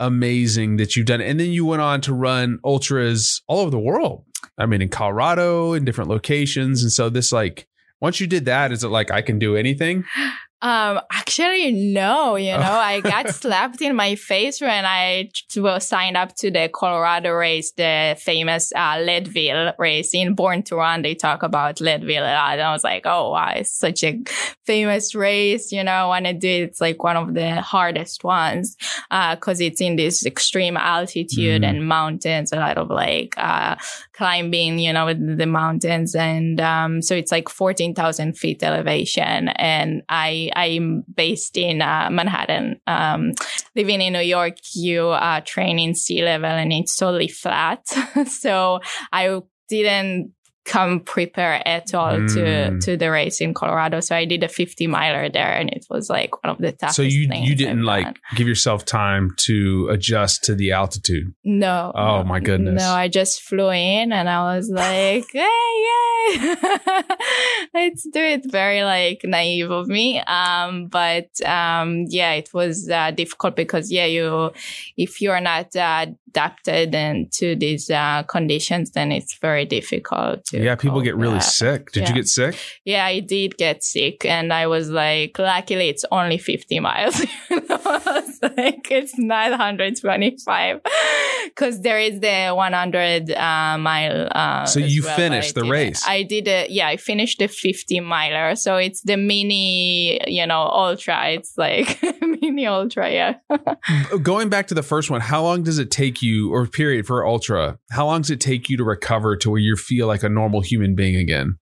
amazing 0.00 0.76
that 0.76 0.96
you've 0.96 1.06
done. 1.06 1.20
it. 1.20 1.28
And 1.30 1.38
then 1.40 1.50
you 1.50 1.64
went 1.64 1.80
on 1.82 2.00
to 2.02 2.12
run 2.12 2.58
ultras 2.64 3.42
all 3.46 3.60
over 3.60 3.70
the 3.70 3.78
world. 3.78 4.24
I 4.58 4.66
mean, 4.66 4.82
in 4.82 4.88
Colorado, 4.88 5.72
in 5.72 5.84
different 5.84 6.10
locations, 6.10 6.82
and 6.82 6.92
so 6.92 7.08
this 7.08 7.32
like 7.32 7.66
once 8.00 8.20
you 8.20 8.26
did 8.26 8.44
that, 8.44 8.72
is 8.72 8.84
it 8.84 8.88
like 8.88 9.10
I 9.10 9.22
can 9.22 9.38
do 9.38 9.56
anything? 9.56 10.04
Um, 10.64 10.98
actually, 11.12 11.72
no, 11.72 12.36
you 12.36 12.52
know, 12.56 12.58
I 12.58 13.00
got 13.00 13.28
slapped 13.34 13.82
in 13.82 13.94
my 13.94 14.14
face 14.14 14.62
when 14.62 14.86
I 14.86 15.28
signed 15.78 16.16
up 16.16 16.34
to 16.36 16.50
the 16.50 16.70
Colorado 16.72 17.32
race, 17.32 17.72
the 17.72 18.16
famous 18.18 18.72
uh, 18.74 18.98
Leadville 18.98 19.74
race 19.78 20.14
in 20.14 20.34
Born 20.34 20.62
to 20.64 20.76
Run. 20.76 21.02
They 21.02 21.14
talk 21.14 21.42
about 21.42 21.82
Leadville 21.82 22.24
a 22.24 22.32
lot. 22.32 22.52
And 22.54 22.62
I 22.62 22.72
was 22.72 22.82
like, 22.82 23.02
oh, 23.04 23.32
wow, 23.32 23.52
it's 23.54 23.76
such 23.76 24.02
a 24.04 24.18
famous 24.64 25.14
race. 25.14 25.70
You 25.70 25.84
know, 25.84 25.92
I 25.92 26.06
want 26.06 26.24
to 26.24 26.32
do 26.32 26.48
it. 26.48 26.62
It's 26.62 26.80
like 26.80 27.02
one 27.04 27.18
of 27.18 27.34
the 27.34 27.60
hardest 27.60 28.24
ones, 28.24 28.76
uh, 29.10 29.36
cause 29.36 29.60
it's 29.60 29.82
in 29.82 29.96
this 29.96 30.24
extreme 30.24 30.76
altitude 30.78 31.34
Mm. 31.62 31.68
and 31.68 31.86
mountains, 31.86 32.52
a 32.52 32.56
lot 32.56 32.78
of 32.78 32.88
like, 32.88 33.34
uh, 33.36 33.76
climbing, 34.14 34.78
you 34.78 34.92
know, 34.94 35.04
with 35.06 35.38
the 35.38 35.46
mountains. 35.46 36.14
And, 36.14 36.58
um, 36.60 37.02
so 37.02 37.14
it's 37.14 37.30
like 37.30 37.50
14,000 37.50 38.38
feet 38.38 38.62
elevation. 38.62 39.48
And 39.48 40.02
I, 40.08 40.50
I'm 40.54 41.04
based 41.14 41.56
in, 41.56 41.82
uh, 41.82 42.08
Manhattan. 42.10 42.80
Um, 42.86 43.32
living 43.74 44.00
in 44.00 44.12
New 44.12 44.20
York, 44.20 44.56
you, 44.74 45.08
uh, 45.08 45.40
train 45.40 45.78
in 45.78 45.94
sea 45.94 46.22
level 46.22 46.50
and 46.50 46.72
it's 46.72 46.96
totally 46.96 47.28
flat. 47.28 47.86
so 48.28 48.80
I 49.12 49.40
didn't 49.68 50.32
come 50.64 51.00
prepared 51.00 51.62
at 51.66 51.92
all 51.94 52.12
Mm. 52.14 52.34
to, 52.34 52.78
to 52.80 52.96
the 52.96 53.10
race 53.10 53.40
in 53.40 53.52
Colorado. 53.54 54.00
So 54.00 54.16
I 54.16 54.24
did 54.24 54.42
a 54.42 54.48
50 54.48 54.86
miler 54.86 55.28
there 55.28 55.52
and 55.52 55.68
it 55.70 55.84
was 55.90 56.08
like 56.08 56.42
one 56.42 56.50
of 56.54 56.58
the 56.58 56.72
toughest 56.72 56.96
so 56.96 57.02
you 57.02 57.28
you 57.32 57.54
didn't 57.54 57.80
I've 57.80 57.84
like 57.84 58.04
done. 58.04 58.14
give 58.36 58.48
yourself 58.48 58.84
time 58.84 59.34
to 59.38 59.88
adjust 59.90 60.44
to 60.44 60.54
the 60.54 60.72
altitude. 60.72 61.34
No. 61.44 61.92
Oh, 61.94 62.18
no, 62.18 62.24
my 62.24 62.40
goodness. 62.40 62.82
No, 62.82 62.90
I 62.90 63.08
just 63.08 63.42
flew 63.42 63.70
in 63.70 64.12
and 64.12 64.28
I 64.28 64.56
was 64.56 64.70
like, 64.70 65.26
hey, 65.32 65.84
yay. 65.86 66.54
Let's 67.74 68.04
do 68.04 68.20
it. 68.20 68.50
Very 68.50 68.82
like 68.84 69.20
naive 69.24 69.70
of 69.70 69.88
me. 69.88 70.20
Um, 70.20 70.86
but, 70.86 71.28
um, 71.44 72.06
yeah, 72.08 72.32
it 72.32 72.50
was, 72.54 72.88
uh, 72.88 73.10
difficult 73.10 73.56
because, 73.56 73.90
yeah, 73.92 74.06
you, 74.06 74.50
if 74.96 75.20
you're 75.20 75.40
not, 75.40 75.74
uh, 75.76 76.06
adapted 76.28 76.94
and 76.94 77.30
to 77.32 77.54
these, 77.54 77.90
uh, 77.90 78.22
conditions, 78.24 78.90
then 78.92 79.12
it's 79.12 79.34
very 79.38 79.64
difficult. 79.64 80.52
Yeah, 80.62 80.74
people 80.76 81.00
get 81.00 81.16
really 81.16 81.40
sick. 81.40 81.90
Did 81.92 82.08
you 82.08 82.14
get 82.14 82.28
sick? 82.28 82.56
Yeah, 82.84 83.04
I 83.04 83.20
did 83.20 83.56
get 83.56 83.82
sick 83.82 84.24
and 84.24 84.52
I 84.52 84.66
was 84.66 84.90
like, 84.90 85.38
luckily 85.38 85.88
it's 85.88 86.04
only 86.10 86.38
50 86.38 86.80
miles. 86.80 87.24
You 87.50 87.60
know, 87.68 87.78
I 87.84 87.98
was 88.20 88.38
like, 88.42 88.90
it's 88.90 89.16
925 89.18 90.80
because 91.46 91.80
there 91.82 91.98
is 91.98 92.20
the 92.20 92.50
100 92.50 93.30
uh, 93.30 93.78
mile. 93.78 94.28
Uh, 94.30 94.64
So 94.66 94.80
you 94.80 95.02
well, 95.02 95.16
finished 95.16 95.54
the 95.54 95.60
didn't. 95.62 95.70
race. 95.72 96.04
I 96.06 96.22
did 96.22 96.48
a, 96.48 96.66
yeah, 96.68 96.88
I 96.88 96.96
finished 96.96 97.38
the 97.38 97.48
50 97.48 98.00
miler. 98.00 98.54
So 98.56 98.76
it's 98.76 99.02
the 99.02 99.16
mini, 99.16 100.20
you 100.30 100.46
know, 100.46 100.62
ultra. 100.62 101.28
It's 101.30 101.52
like 101.56 102.02
mini 102.20 102.66
ultra. 102.66 103.10
Yeah. 103.10 103.34
Going 104.22 104.48
back 104.48 104.66
to 104.68 104.74
the 104.74 104.82
first 104.82 105.10
one, 105.10 105.20
how 105.20 105.42
long 105.42 105.62
does 105.62 105.78
it 105.78 105.90
take 105.90 106.22
you, 106.22 106.52
or 106.52 106.66
period 106.66 107.06
for 107.06 107.26
ultra? 107.26 107.78
How 107.90 108.06
long 108.06 108.22
does 108.22 108.30
it 108.30 108.40
take 108.40 108.68
you 108.68 108.76
to 108.78 108.84
recover 108.84 109.36
to 109.36 109.50
where 109.50 109.60
you 109.60 109.76
feel 109.76 110.06
like 110.06 110.22
a 110.22 110.28
normal 110.28 110.43
human 110.60 110.94
being 110.94 111.16
again? 111.16 111.58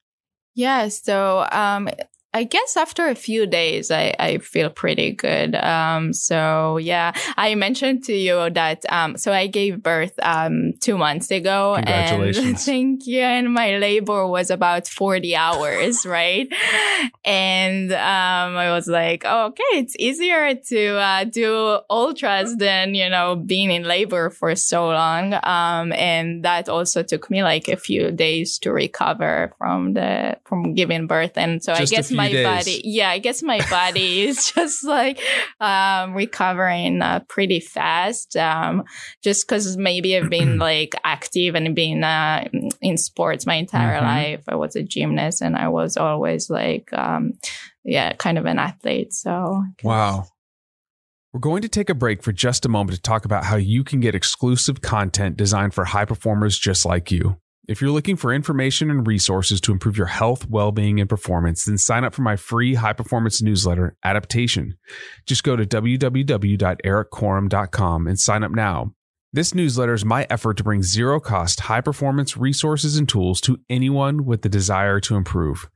Yeah, 0.54 0.88
so 0.88 1.46
um 1.50 1.88
I 2.34 2.44
guess 2.44 2.76
after 2.78 3.08
a 3.08 3.14
few 3.14 3.46
days 3.46 3.90
I, 3.90 4.14
I 4.18 4.38
feel 4.38 4.70
pretty 4.70 5.12
good. 5.12 5.54
Um 5.54 6.12
so 6.12 6.78
yeah, 6.78 7.12
I 7.36 7.54
mentioned 7.54 8.04
to 8.04 8.14
you 8.14 8.50
that 8.50 8.84
um 8.90 9.16
so 9.16 9.32
I 9.32 9.46
gave 9.46 9.82
birth 9.82 10.14
um 10.22 10.71
two 10.82 10.98
months 10.98 11.30
ago 11.30 11.76
and 11.76 12.34
thank 12.58 13.06
you. 13.06 13.20
And 13.20 13.54
my 13.54 13.78
labor 13.78 14.26
was 14.26 14.50
about 14.50 14.88
40 14.88 15.36
hours, 15.36 16.04
right? 16.18 16.48
And 17.24 17.92
um 17.92 18.56
I 18.56 18.72
was 18.72 18.88
like, 18.88 19.22
oh, 19.24 19.46
okay, 19.46 19.72
it's 19.78 19.94
easier 19.98 20.54
to 20.54 20.96
uh, 20.96 21.24
do 21.24 21.78
ultras 21.88 22.56
than, 22.56 22.94
you 22.94 23.08
know, 23.08 23.36
being 23.36 23.70
in 23.70 23.84
labor 23.84 24.28
for 24.30 24.54
so 24.56 24.88
long. 24.88 25.34
Um 25.44 25.92
and 25.92 26.44
that 26.44 26.68
also 26.68 27.02
took 27.02 27.30
me 27.30 27.42
like 27.44 27.68
a 27.68 27.76
few 27.76 28.10
days 28.10 28.58
to 28.58 28.72
recover 28.72 29.54
from 29.58 29.94
the 29.94 30.36
from 30.44 30.74
giving 30.74 31.06
birth. 31.06 31.38
And 31.38 31.62
so 31.62 31.74
Just 31.74 31.92
I 31.92 31.96
guess 31.96 32.10
my 32.10 32.32
days. 32.32 32.44
body, 32.44 32.82
yeah, 32.84 33.10
I 33.10 33.18
guess 33.18 33.42
my 33.42 33.60
body 33.70 34.22
is 34.28 34.50
just 34.50 34.84
like 34.84 35.20
um 35.60 36.14
recovering 36.14 37.02
uh, 37.02 37.20
pretty 37.28 37.60
fast. 37.60 38.36
Um 38.36 38.84
just 39.22 39.46
because 39.46 39.76
maybe 39.76 40.16
I've 40.16 40.28
been 40.28 40.58
like 40.58 40.71
active 41.04 41.54
and 41.54 41.74
been 41.74 42.04
uh, 42.04 42.48
in 42.80 42.96
sports 42.96 43.46
my 43.46 43.54
entire 43.54 43.98
Mhm. 44.00 44.02
life. 44.02 44.44
I 44.48 44.54
was 44.56 44.76
a 44.76 44.82
gymnast 44.82 45.42
and 45.42 45.56
I 45.56 45.68
was 45.68 45.96
always 45.96 46.50
like 46.50 46.92
um 46.92 47.34
yeah, 47.84 48.12
kind 48.14 48.38
of 48.38 48.46
an 48.46 48.58
athlete. 48.58 49.12
So 49.12 49.62
Wow. 49.82 50.26
We're 51.32 51.40
going 51.40 51.62
to 51.62 51.68
take 51.68 51.88
a 51.90 51.94
break 51.94 52.22
for 52.22 52.32
just 52.32 52.66
a 52.66 52.68
moment 52.68 52.94
to 52.96 53.02
talk 53.02 53.24
about 53.24 53.44
how 53.44 53.56
you 53.56 53.82
can 53.84 54.00
get 54.00 54.14
exclusive 54.14 54.82
content 54.82 55.36
designed 55.36 55.72
for 55.74 55.84
high 55.86 56.04
performers 56.04 56.58
just 56.58 56.84
like 56.84 57.10
you. 57.10 57.38
If 57.68 57.80
you're 57.80 57.90
looking 57.92 58.16
for 58.16 58.34
information 58.34 58.90
and 58.90 59.06
resources 59.06 59.60
to 59.62 59.72
improve 59.72 59.96
your 59.96 60.08
health, 60.08 60.48
well 60.50 60.72
being, 60.72 61.00
and 61.00 61.08
performance, 61.08 61.64
then 61.64 61.78
sign 61.78 62.04
up 62.04 62.12
for 62.12 62.22
my 62.22 62.36
free 62.36 62.74
high 62.74 62.92
performance 62.92 63.40
newsletter, 63.40 63.96
Adaptation. 64.04 64.74
Just 65.26 65.42
go 65.44 65.54
to 65.56 65.64
www.erikkorem.com 65.64 68.06
and 68.06 68.18
sign 68.18 68.44
up 68.44 68.50
now. 68.50 68.92
This 69.34 69.54
newsletter 69.54 69.94
is 69.94 70.04
my 70.04 70.26
effort 70.28 70.58
to 70.58 70.62
bring 70.62 70.82
zero 70.82 71.18
cost, 71.18 71.60
high 71.60 71.80
performance 71.80 72.36
resources 72.36 72.98
and 72.98 73.08
tools 73.08 73.40
to 73.42 73.58
anyone 73.70 74.26
with 74.26 74.42
the 74.42 74.50
desire 74.50 75.00
to 75.00 75.16
improve. 75.16 75.70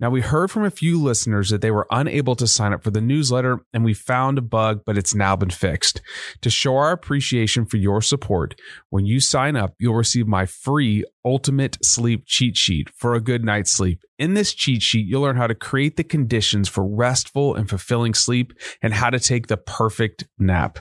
Now, 0.00 0.08
we 0.08 0.22
heard 0.22 0.50
from 0.50 0.64
a 0.64 0.70
few 0.70 0.98
listeners 0.98 1.50
that 1.50 1.60
they 1.60 1.70
were 1.70 1.86
unable 1.90 2.34
to 2.36 2.46
sign 2.46 2.72
up 2.72 2.82
for 2.82 2.90
the 2.90 3.02
newsletter, 3.02 3.60
and 3.74 3.84
we 3.84 3.92
found 3.92 4.38
a 4.38 4.42
bug, 4.42 4.84
but 4.86 4.96
it's 4.96 5.14
now 5.14 5.36
been 5.36 5.50
fixed. 5.50 6.00
To 6.40 6.48
show 6.48 6.76
our 6.76 6.90
appreciation 6.92 7.66
for 7.66 7.76
your 7.76 8.00
support, 8.00 8.58
when 8.88 9.04
you 9.04 9.20
sign 9.20 9.54
up, 9.54 9.74
you'll 9.78 9.94
receive 9.94 10.26
my 10.26 10.46
free 10.46 11.04
ultimate 11.26 11.76
sleep 11.82 12.24
cheat 12.24 12.56
sheet 12.56 12.88
for 12.96 13.14
a 13.14 13.20
good 13.20 13.44
night's 13.44 13.70
sleep. 13.70 14.00
In 14.18 14.32
this 14.32 14.54
cheat 14.54 14.82
sheet, 14.82 15.06
you'll 15.06 15.22
learn 15.22 15.36
how 15.36 15.46
to 15.46 15.54
create 15.54 15.98
the 15.98 16.04
conditions 16.04 16.70
for 16.70 16.86
restful 16.86 17.54
and 17.54 17.68
fulfilling 17.68 18.14
sleep 18.14 18.54
and 18.80 18.94
how 18.94 19.10
to 19.10 19.20
take 19.20 19.48
the 19.48 19.58
perfect 19.58 20.26
nap. 20.38 20.78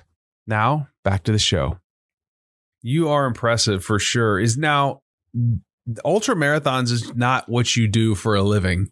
Now, 0.48 0.88
back 1.04 1.24
to 1.24 1.34
the 1.34 1.40
show. 1.40 1.80
You 2.88 3.10
are 3.10 3.26
impressive 3.26 3.84
for 3.84 4.00
sure. 4.00 4.40
Is 4.40 4.58
now 4.58 5.02
ultra 6.06 6.36
marathons 6.36 6.90
is 6.90 7.14
not 7.16 7.50
what 7.50 7.76
you 7.76 7.86
do 7.86 8.16
for 8.16 8.34
a 8.34 8.42
living. 8.42 8.92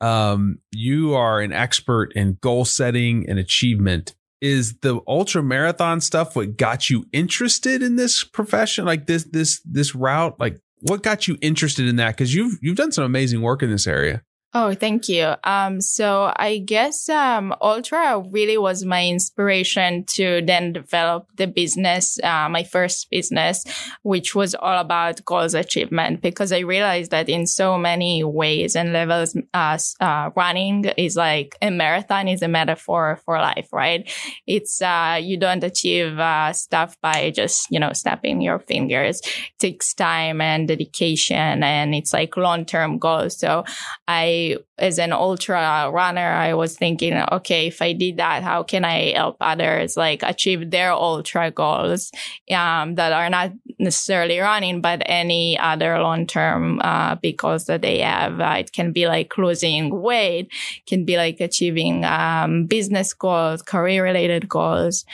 Um, 0.00 0.58
you 0.72 1.14
are 1.14 1.40
an 1.40 1.52
expert 1.52 2.12
in 2.16 2.38
goal 2.40 2.64
setting 2.64 3.28
and 3.28 3.38
achievement. 3.38 4.16
Is 4.40 4.78
the 4.80 5.00
ultra 5.06 5.40
marathon 5.40 6.00
stuff 6.00 6.34
what 6.34 6.56
got 6.56 6.90
you 6.90 7.04
interested 7.12 7.80
in 7.80 7.94
this 7.94 8.24
profession, 8.24 8.84
like 8.84 9.06
this 9.06 9.22
this 9.22 9.60
this 9.64 9.94
route? 9.94 10.34
Like, 10.40 10.58
what 10.80 11.04
got 11.04 11.28
you 11.28 11.38
interested 11.40 11.86
in 11.86 11.94
that? 11.94 12.16
Because 12.16 12.34
you've 12.34 12.58
you've 12.60 12.76
done 12.76 12.90
some 12.90 13.04
amazing 13.04 13.40
work 13.40 13.62
in 13.62 13.70
this 13.70 13.86
area. 13.86 14.24
Oh, 14.54 14.72
thank 14.72 15.10
you. 15.10 15.34
Um, 15.44 15.82
so 15.82 16.32
I 16.34 16.56
guess 16.56 17.10
um, 17.10 17.54
Ultra 17.60 18.18
really 18.30 18.56
was 18.56 18.82
my 18.82 19.06
inspiration 19.06 20.04
to 20.14 20.40
then 20.42 20.72
develop 20.72 21.26
the 21.36 21.46
business, 21.46 22.18
uh, 22.24 22.48
my 22.48 22.64
first 22.64 23.10
business, 23.10 23.62
which 24.04 24.34
was 24.34 24.54
all 24.54 24.78
about 24.78 25.22
goals 25.26 25.52
achievement 25.52 26.22
because 26.22 26.50
I 26.50 26.60
realized 26.60 27.10
that 27.10 27.28
in 27.28 27.46
so 27.46 27.76
many 27.76 28.24
ways 28.24 28.74
and 28.74 28.94
levels, 28.94 29.36
uh, 29.52 29.76
uh, 30.00 30.30
running 30.34 30.86
is 30.96 31.14
like 31.14 31.54
a 31.60 31.70
marathon 31.70 32.26
is 32.26 32.40
a 32.40 32.48
metaphor 32.48 33.20
for 33.26 33.38
life, 33.38 33.68
right? 33.70 34.10
It's 34.46 34.80
uh, 34.80 35.18
you 35.20 35.36
don't 35.36 35.62
achieve 35.62 36.18
uh, 36.18 36.54
stuff 36.54 36.96
by 37.02 37.32
just 37.36 37.66
you 37.70 37.78
know 37.78 37.92
snapping 37.92 38.40
your 38.40 38.60
fingers. 38.60 39.20
It 39.20 39.58
takes 39.58 39.92
time 39.92 40.40
and 40.40 40.66
dedication, 40.66 41.62
and 41.62 41.94
it's 41.94 42.14
like 42.14 42.34
long 42.38 42.64
term 42.64 42.96
goals. 42.96 43.38
So 43.38 43.64
I 44.06 44.37
As 44.78 44.98
an 44.98 45.12
ultra 45.12 45.90
runner, 45.92 46.30
I 46.30 46.54
was 46.54 46.76
thinking, 46.76 47.14
okay, 47.32 47.66
if 47.66 47.82
I 47.82 47.92
did 47.92 48.18
that, 48.18 48.44
how 48.44 48.62
can 48.62 48.84
I 48.84 49.12
help 49.12 49.36
others 49.40 49.96
like 49.96 50.22
achieve 50.22 50.70
their 50.70 50.92
ultra 50.92 51.50
goals 51.50 52.12
um, 52.50 52.94
that 52.94 53.12
are 53.12 53.28
not 53.28 53.50
necessarily 53.80 54.38
running, 54.38 54.80
but 54.80 55.02
any 55.06 55.58
other 55.58 55.98
long 55.98 56.26
term 56.26 56.80
uh, 56.80 57.16
that 57.16 57.80
they 57.82 57.98
have? 57.98 58.40
Uh, 58.40 58.56
it 58.60 58.72
can 58.72 58.92
be 58.92 59.08
like 59.08 59.36
losing 59.36 59.90
weight, 60.00 60.48
can 60.86 61.04
be 61.04 61.16
like 61.16 61.40
achieving 61.40 62.04
um, 62.04 62.66
business 62.66 63.12
goals, 63.12 63.62
career 63.62 64.04
related 64.04 64.48
goals. 64.48 65.04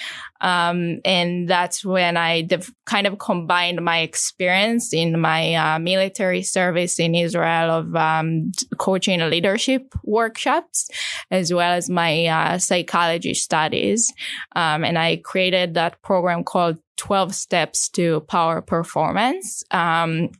Um, 0.40 1.00
and 1.04 1.48
that's 1.48 1.84
when 1.84 2.16
I 2.16 2.42
de- 2.42 2.62
kind 2.86 3.06
of 3.06 3.18
combined 3.18 3.82
my 3.82 4.00
experience 4.00 4.92
in 4.92 5.20
my 5.20 5.54
uh, 5.54 5.78
military 5.78 6.42
service 6.42 6.98
in 6.98 7.14
Israel 7.14 7.70
of 7.70 7.96
um, 7.96 8.52
coaching 8.78 9.20
and 9.20 9.30
leadership 9.30 9.94
workshops, 10.02 10.90
as 11.30 11.52
well 11.52 11.72
as 11.72 11.88
my 11.88 12.26
uh, 12.26 12.58
psychology 12.58 13.34
studies. 13.34 14.12
Um, 14.54 14.84
and 14.84 14.98
I 14.98 15.16
created 15.16 15.74
that 15.74 16.02
program 16.02 16.44
called 16.44 16.78
12 16.96 17.34
Steps 17.34 17.88
to 17.90 18.20
Power 18.20 18.60
Performance. 18.60 19.64
Um, 19.70 20.30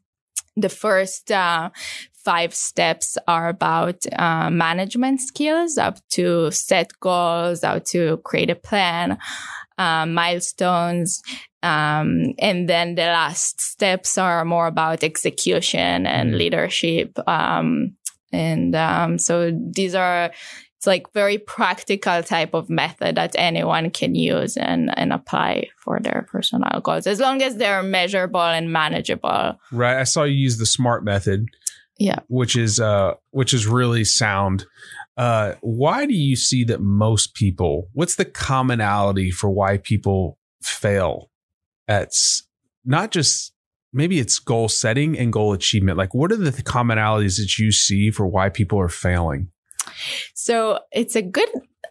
the 0.57 0.69
first 0.69 1.33
uh, 1.33 1.71
five 2.25 2.55
steps 2.55 3.19
are 3.29 3.49
about 3.49 4.05
uh, 4.13 4.51
management 4.51 5.21
skills, 5.21 5.77
up 5.77 5.99
to 6.11 6.51
set 6.51 6.93
goals, 7.01 7.63
how 7.63 7.81
to 7.81 8.17
create 8.19 8.51
a 8.51 8.55
plan, 8.55 9.19
uh, 9.79 10.07
milestones. 10.07 11.23
Um, 11.63 12.35
and 12.39 12.69
then 12.69 12.95
the 12.95 13.03
last 13.03 13.61
steps 13.61 14.19
are 14.19 14.45
more 14.45 14.67
about 14.67 15.03
execution 15.03 16.07
and 16.07 16.35
mm. 16.35 16.39
leadership. 16.39 17.19
Um, 17.27 17.97
and 18.33 18.75
um, 18.75 19.19
so 19.19 19.51
these 19.51 19.95
are 19.95 20.31
it's 20.85 20.87
like 20.87 21.11
very 21.15 21.39
practical 21.39 22.23
type 22.23 22.53
of 22.53 22.69
method 22.69 23.17
that 23.17 23.35
anyone 23.39 23.89
can 23.89 24.15
use 24.15 24.59
and, 24.59 24.91
and 24.99 25.15
apply 25.15 25.69
for 25.79 25.99
their 25.99 26.27
personal 26.31 26.81
goals 26.83 27.07
as 27.07 27.21
long 27.21 27.41
as 27.41 27.57
they're 27.57 27.83
measurable 27.83 28.43
and 28.43 28.71
manageable. 28.71 29.59
Right. 29.73 29.99
I 29.99 30.05
saw 30.05 30.25
you 30.25 30.35
use 30.35 30.59
the 30.59 30.67
SMART 30.67 31.03
method. 31.03 31.47
Yeah. 31.99 32.19
Which 32.27 32.55
is 32.57 32.81
uh 32.81 33.15
which 33.31 33.55
is 33.55 33.67
really 33.67 34.05
sound. 34.05 34.67
Uh, 35.17 35.55
why 35.61 36.07
do 36.07 36.15
you 36.15 36.37
see 36.37 36.65
that 36.65 36.81
most 36.81 37.35
people, 37.35 37.89
what's 37.93 38.17
the 38.17 38.25
commonality 38.25 39.31
for 39.31 39.49
why 39.49 39.79
people 39.79 40.39
fail 40.63 41.31
at 41.87 42.11
not 42.85 43.11
just 43.11 43.53
maybe 43.93 44.19
it's 44.19 44.39
goal 44.39 44.69
setting 44.69 45.17
and 45.19 45.33
goal 45.33 45.53
achievement? 45.53 45.99
Like, 45.99 46.15
what 46.15 46.33
are 46.33 46.37
the 46.37 46.51
commonalities 46.51 47.37
that 47.37 47.59
you 47.59 47.71
see 47.71 48.11
for 48.11 48.27
why 48.27 48.49
people 48.49 48.81
are 48.81 48.89
failing? 48.89 49.49
So 50.35 50.81
it's 50.93 51.15
a 51.15 51.23
good 51.23 51.49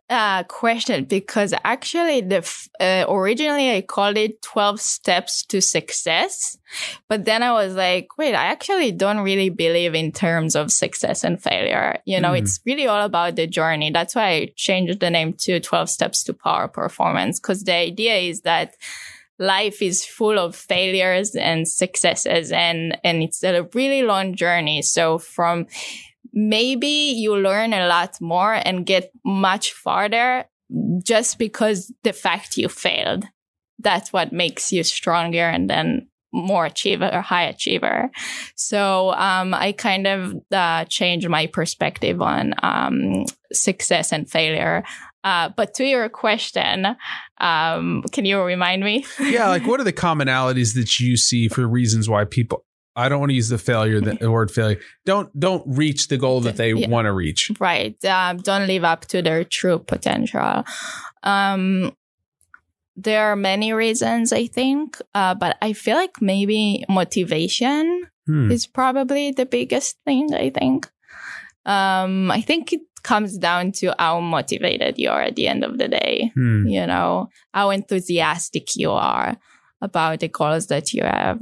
uh, 0.10 0.44
question 0.44 1.06
because 1.06 1.54
actually 1.64 2.22
the 2.22 2.40
uh, 2.80 3.06
originally 3.10 3.72
I 3.72 3.82
called 3.82 4.18
it 4.18 4.42
12 4.42 4.82
steps 4.82 5.46
to 5.46 5.62
success 5.62 6.58
but 7.08 7.26
then 7.26 7.42
I 7.42 7.54
was 7.54 7.74
like 7.76 8.10
wait 8.18 8.36
I 8.36 8.46
actually 8.48 8.92
don't 8.92 9.20
really 9.20 9.50
believe 9.50 9.96
in 9.96 10.12
terms 10.12 10.56
of 10.56 10.72
success 10.72 11.24
and 11.24 11.42
failure. 11.42 12.00
You 12.06 12.20
know 12.20 12.32
mm. 12.32 12.40
it's 12.40 12.60
really 12.66 12.86
all 12.86 13.04
about 13.06 13.38
the 13.38 13.48
journey. 13.48 13.92
That's 13.92 14.14
why 14.14 14.28
I 14.28 14.54
changed 14.56 15.00
the 15.00 15.10
name 15.10 15.34
to 15.40 15.60
12 15.60 15.90
steps 15.90 16.24
to 16.26 16.34
power 16.34 16.68
performance 16.68 17.40
because 17.40 17.64
the 17.64 17.74
idea 17.74 18.16
is 18.16 18.42
that 18.42 18.76
life 19.40 19.82
is 19.82 20.06
full 20.06 20.38
of 20.38 20.56
failures 20.56 21.34
and 21.36 21.68
successes 21.68 22.52
and 22.52 22.98
and 23.04 23.24
it's 23.24 23.44
a 23.44 23.68
really 23.74 24.04
long 24.04 24.36
journey. 24.36 24.82
So 24.82 25.18
from 25.18 25.68
maybe 26.34 26.88
you 26.88 27.36
learn 27.38 27.74
a 27.74 27.88
lot 27.88 28.20
more 28.20 28.54
and 28.54 28.86
get 28.86 29.12
much 29.24 29.74
farther 29.74 30.46
just 31.04 31.38
because 31.38 31.94
the 32.04 32.14
fact 32.14 32.58
you 32.58 32.68
failed. 32.68 33.26
That's 33.80 34.12
what 34.12 34.34
makes 34.34 34.72
you 34.72 34.84
stronger 34.84 35.48
and 35.48 35.70
then 35.70 36.08
more 36.32 36.66
achiever 36.66 37.10
or 37.14 37.22
high 37.22 37.44
achiever. 37.44 38.10
So 38.56 39.12
um, 39.12 39.54
I 39.54 39.72
kind 39.72 40.08
of 40.08 40.34
uh, 40.52 40.86
changed 40.86 41.30
my 41.30 41.46
perspective 41.48 42.22
on 42.22 42.56
um, 42.64 43.26
success 43.52 44.12
and 44.12 44.30
failure. 44.30 44.84
Uh, 45.24 45.50
but 45.56 45.76
to 45.76 45.86
your 45.86 46.10
question, 46.10 46.88
um, 47.40 48.04
can 48.12 48.26
you 48.26 48.42
remind 48.42 48.84
me? 48.84 49.06
yeah, 49.20 49.48
like 49.48 49.64
what 49.68 49.80
are 49.80 49.86
the 49.86 49.94
commonalities 49.94 50.74
that 50.74 51.00
you 51.00 51.16
see 51.16 51.48
for 51.48 51.68
reasons 51.68 52.10
why 52.10 52.26
people 52.26 52.66
I 52.96 53.10
don't 53.10 53.20
want 53.20 53.32
to 53.32 53.36
use 53.36 53.50
the 53.50 53.58
failure, 53.58 54.00
the 54.00 54.30
word 54.30 54.52
failure. 54.52 54.80
Don't 55.06 55.38
don't 55.40 55.64
reach 55.66 56.10
the 56.10 56.18
goal 56.18 56.42
that 56.42 56.58
they 56.58 56.74
yeah. 56.74 56.88
want 56.88 57.06
to 57.06 57.12
reach. 57.12 57.52
Right. 57.60 58.04
Um, 58.06 58.38
don't 58.38 58.68
live 58.68 58.84
up 58.84 59.06
to 59.08 59.22
their 59.22 59.44
true 59.44 59.80
potential. 59.80 60.64
Um, 61.24 61.96
there 62.96 63.32
are 63.32 63.36
many 63.36 63.74
reasons, 63.74 64.32
I 64.32 64.46
think, 64.46 65.02
uh, 65.16 65.34
but 65.34 65.58
I 65.62 65.74
feel 65.74 65.96
like 65.96 66.22
maybe 66.22 66.86
motivation 66.88 68.08
hmm. 68.28 68.52
is 68.52 68.68
probably 68.68 69.32
the 69.32 69.48
biggest 69.48 69.98
thing. 70.06 70.34
I 70.34 70.52
think. 70.52 70.90
Um, 71.66 72.30
I 72.30 72.42
think 72.42 72.74
it 72.74 72.82
comes 73.02 73.38
down 73.38 73.72
to 73.72 73.96
how 73.98 74.20
motivated 74.20 75.00
you 75.00 75.10
are 75.10 75.22
at 75.22 75.36
the 75.36 75.48
end 75.48 75.64
of 75.64 75.80
the 75.80 75.88
day. 75.88 76.32
Hmm. 76.36 76.68
You 76.68 76.86
know, 76.86 77.30
how 77.54 77.72
enthusiastic 77.72 78.76
you 78.76 78.92
are 78.92 79.36
about 79.82 80.20
the 80.20 80.28
goals 80.28 80.68
that 80.68 80.94
you 80.94 81.04
have 81.04 81.40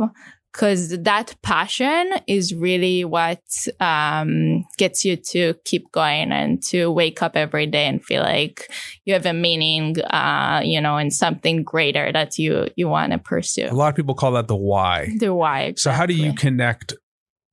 because 0.52 0.90
that 0.90 1.36
passion 1.42 2.12
is 2.28 2.54
really 2.54 3.06
what 3.06 3.42
um, 3.80 4.66
gets 4.78 5.06
you 5.06 5.16
to 5.16 5.54
keep 5.64 5.92
going 5.92 6.32
and 6.32 6.62
to 6.64 6.92
wake 6.92 7.22
up 7.22 7.36
every 7.36 7.66
day 7.66 7.88
and 7.88 8.04
feel 8.04 8.22
like 8.22 8.70
you 9.06 9.14
have 9.14 9.26
a 9.26 9.34
meaning, 9.34 10.00
uh, 10.02 10.62
you 10.64 10.82
know, 10.82 10.98
and 10.98 11.14
something 11.14 11.64
greater 11.64 12.12
that 12.12 12.38
you 12.38 12.68
you 12.76 12.88
want 12.88 13.14
to 13.14 13.18
pursue. 13.18 13.68
A 13.70 13.74
lot 13.74 13.90
of 13.90 13.96
people 13.96 14.16
call 14.16 14.34
that 14.34 14.48
the 14.48 14.56
why. 14.56 15.10
The 15.18 15.34
why. 15.34 15.62
Exactly. 15.62 15.82
So 15.82 15.92
how 15.92 16.06
do 16.06 16.14
you 16.14 16.34
connect 16.34 16.96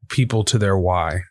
people 0.09 0.43
to 0.45 0.59
their 0.59 0.77
why? 0.77 1.23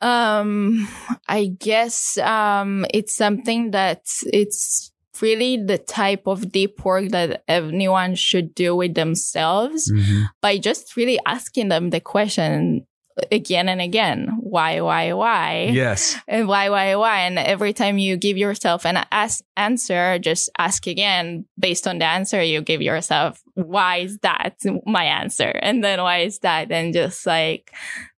Um, 0.00 0.88
I 1.28 1.46
guess 1.46 2.18
um, 2.18 2.86
it's 2.92 3.14
something 3.14 3.70
that 3.70 4.02
it's 4.24 4.91
really 5.20 5.56
the 5.56 5.78
type 5.78 6.26
of 6.26 6.50
deep 6.50 6.84
work 6.84 7.10
that 7.10 7.42
anyone 7.48 8.14
should 8.14 8.54
do 8.54 8.74
with 8.74 8.94
themselves 8.94 9.90
mm-hmm. 9.90 10.24
by 10.40 10.58
just 10.58 10.96
really 10.96 11.18
asking 11.26 11.68
them 11.68 11.90
the 11.90 12.00
question 12.00 12.86
again 13.30 13.68
and 13.68 13.80
again 13.80 14.28
why 14.40 14.80
why 14.80 15.12
why? 15.12 15.70
Yes. 15.72 16.16
And 16.28 16.48
why 16.48 16.68
why 16.70 16.94
why? 16.96 17.20
And 17.20 17.38
every 17.38 17.72
time 17.72 17.98
you 17.98 18.16
give 18.16 18.36
yourself 18.36 18.84
an 18.84 19.04
ask, 19.10 19.42
answer 19.56 20.18
just 20.18 20.50
ask 20.58 20.86
again 20.86 21.46
based 21.58 21.86
on 21.86 21.98
the 21.98 22.04
answer 22.04 22.42
you 22.42 22.60
give 22.60 22.82
yourself 22.82 23.42
why 23.54 23.98
is 23.98 24.18
that 24.18 24.56
my 24.86 25.04
answer? 25.04 25.48
And 25.48 25.82
then 25.82 26.00
why 26.00 26.18
is 26.18 26.38
that? 26.40 26.70
And 26.70 26.92
just 26.92 27.26
like 27.26 27.72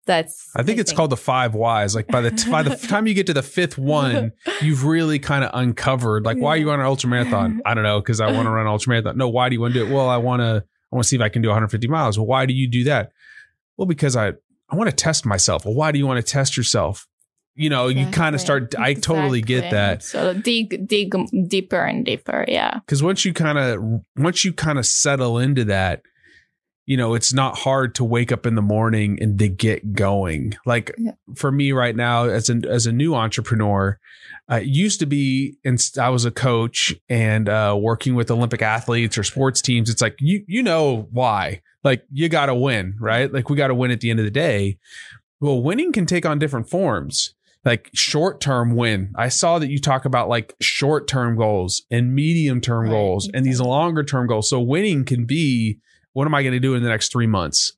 that's 0.06 0.50
I 0.56 0.62
think 0.62 0.78
I 0.78 0.82
it's 0.82 0.90
think. 0.90 0.96
called 0.96 1.10
the 1.10 1.16
five 1.16 1.54
whys. 1.54 1.94
Like 1.94 2.06
by 2.06 2.20
the 2.20 2.30
t- 2.30 2.50
by 2.50 2.62
the 2.62 2.76
time 2.88 3.06
you 3.06 3.14
get 3.14 3.26
to 3.26 3.34
the 3.34 3.42
fifth 3.42 3.78
one, 3.78 4.32
you've 4.60 4.84
really 4.84 5.18
kind 5.18 5.44
of 5.44 5.50
uncovered 5.54 6.24
like 6.24 6.38
why 6.38 6.56
you 6.56 6.66
want 6.66 6.80
an 6.80 6.86
ultra 6.86 7.08
marathon. 7.08 7.60
I 7.64 7.74
don't 7.74 7.84
know 7.84 8.00
because 8.00 8.20
I 8.20 8.30
want 8.32 8.46
to 8.46 8.50
run 8.50 8.66
an 8.66 8.72
ultra 8.72 8.90
marathon. 8.90 9.16
No, 9.16 9.28
why 9.28 9.48
do 9.48 9.54
you 9.54 9.60
want 9.60 9.74
to 9.74 9.80
do 9.80 9.86
it? 9.86 9.92
Well, 9.94 10.08
I 10.08 10.16
want 10.18 10.40
to 10.40 10.64
I 10.92 10.96
want 10.96 11.04
to 11.04 11.08
see 11.08 11.16
if 11.16 11.22
I 11.22 11.28
can 11.28 11.42
do 11.42 11.48
150 11.48 11.88
miles. 11.88 12.18
Well, 12.18 12.26
why 12.26 12.46
do 12.46 12.54
you 12.54 12.68
do 12.68 12.84
that? 12.84 13.12
Well, 13.76 13.86
because 13.86 14.16
I 14.16 14.34
I 14.70 14.76
want 14.76 14.90
to 14.90 14.96
test 14.96 15.26
myself. 15.26 15.64
Well, 15.64 15.74
why 15.74 15.92
do 15.92 15.98
you 15.98 16.06
want 16.06 16.24
to 16.24 16.32
test 16.32 16.56
yourself? 16.56 17.06
You 17.56 17.70
know, 17.70 17.86
exactly. 17.86 18.04
you 18.04 18.10
kind 18.10 18.34
of 18.34 18.40
start. 18.40 18.74
I 18.76 18.94
totally 18.94 19.40
get 19.40 19.70
that. 19.70 20.02
So 20.02 20.34
dig, 20.34 20.88
dig 20.88 21.12
mm, 21.12 21.48
deeper 21.48 21.84
and 21.84 22.04
deeper. 22.04 22.44
Yeah. 22.48 22.80
Because 22.80 23.00
once 23.02 23.24
you 23.24 23.32
kind 23.32 23.58
of, 23.58 24.02
once 24.16 24.44
you 24.44 24.52
kind 24.52 24.76
of 24.76 24.86
settle 24.86 25.38
into 25.38 25.64
that, 25.66 26.02
you 26.86 26.96
know, 26.96 27.14
it's 27.14 27.32
not 27.32 27.56
hard 27.58 27.94
to 27.94 28.04
wake 28.04 28.30
up 28.30 28.44
in 28.44 28.54
the 28.54 28.62
morning 28.62 29.18
and 29.20 29.38
to 29.38 29.48
get 29.48 29.94
going. 29.94 30.54
Like 30.66 30.94
yeah. 30.98 31.12
for 31.34 31.50
me 31.50 31.72
right 31.72 31.96
now, 31.96 32.24
as 32.24 32.50
a 32.50 32.60
as 32.68 32.86
a 32.86 32.92
new 32.92 33.14
entrepreneur, 33.14 33.98
uh, 34.50 34.56
used 34.56 35.00
to 35.00 35.06
be, 35.06 35.56
and 35.64 35.78
I 35.98 36.10
was 36.10 36.24
a 36.24 36.30
coach 36.30 36.94
and 37.08 37.48
uh, 37.48 37.76
working 37.78 38.14
with 38.14 38.30
Olympic 38.30 38.60
athletes 38.60 39.16
or 39.16 39.24
sports 39.24 39.62
teams. 39.62 39.88
It's 39.88 40.02
like 40.02 40.16
you 40.20 40.44
you 40.46 40.62
know 40.62 41.08
why, 41.10 41.62
like 41.82 42.04
you 42.12 42.28
got 42.28 42.46
to 42.46 42.54
win, 42.54 42.96
right? 43.00 43.32
Like 43.32 43.48
we 43.48 43.56
got 43.56 43.68
to 43.68 43.74
win 43.74 43.90
at 43.90 44.00
the 44.00 44.10
end 44.10 44.18
of 44.18 44.26
the 44.26 44.30
day. 44.30 44.78
Well, 45.40 45.62
winning 45.62 45.92
can 45.92 46.06
take 46.06 46.26
on 46.26 46.38
different 46.38 46.68
forms. 46.68 47.34
Like 47.64 47.88
short 47.94 48.42
term 48.42 48.76
win. 48.76 49.14
I 49.16 49.28
saw 49.30 49.58
that 49.58 49.70
you 49.70 49.78
talk 49.78 50.04
about 50.04 50.28
like 50.28 50.54
short 50.60 51.08
term 51.08 51.36
goals 51.36 51.82
and 51.90 52.14
medium 52.14 52.60
term 52.60 52.84
right. 52.84 52.90
goals 52.90 53.30
and 53.32 53.46
these 53.46 53.60
longer 53.60 54.02
term 54.02 54.26
goals. 54.26 54.50
So 54.50 54.60
winning 54.60 55.06
can 55.06 55.24
be 55.24 55.78
what 56.14 56.26
am 56.26 56.34
I 56.34 56.42
going 56.42 56.54
to 56.54 56.60
do 56.60 56.74
in 56.74 56.82
the 56.82 56.88
next 56.88 57.12
three 57.12 57.26
months? 57.26 57.72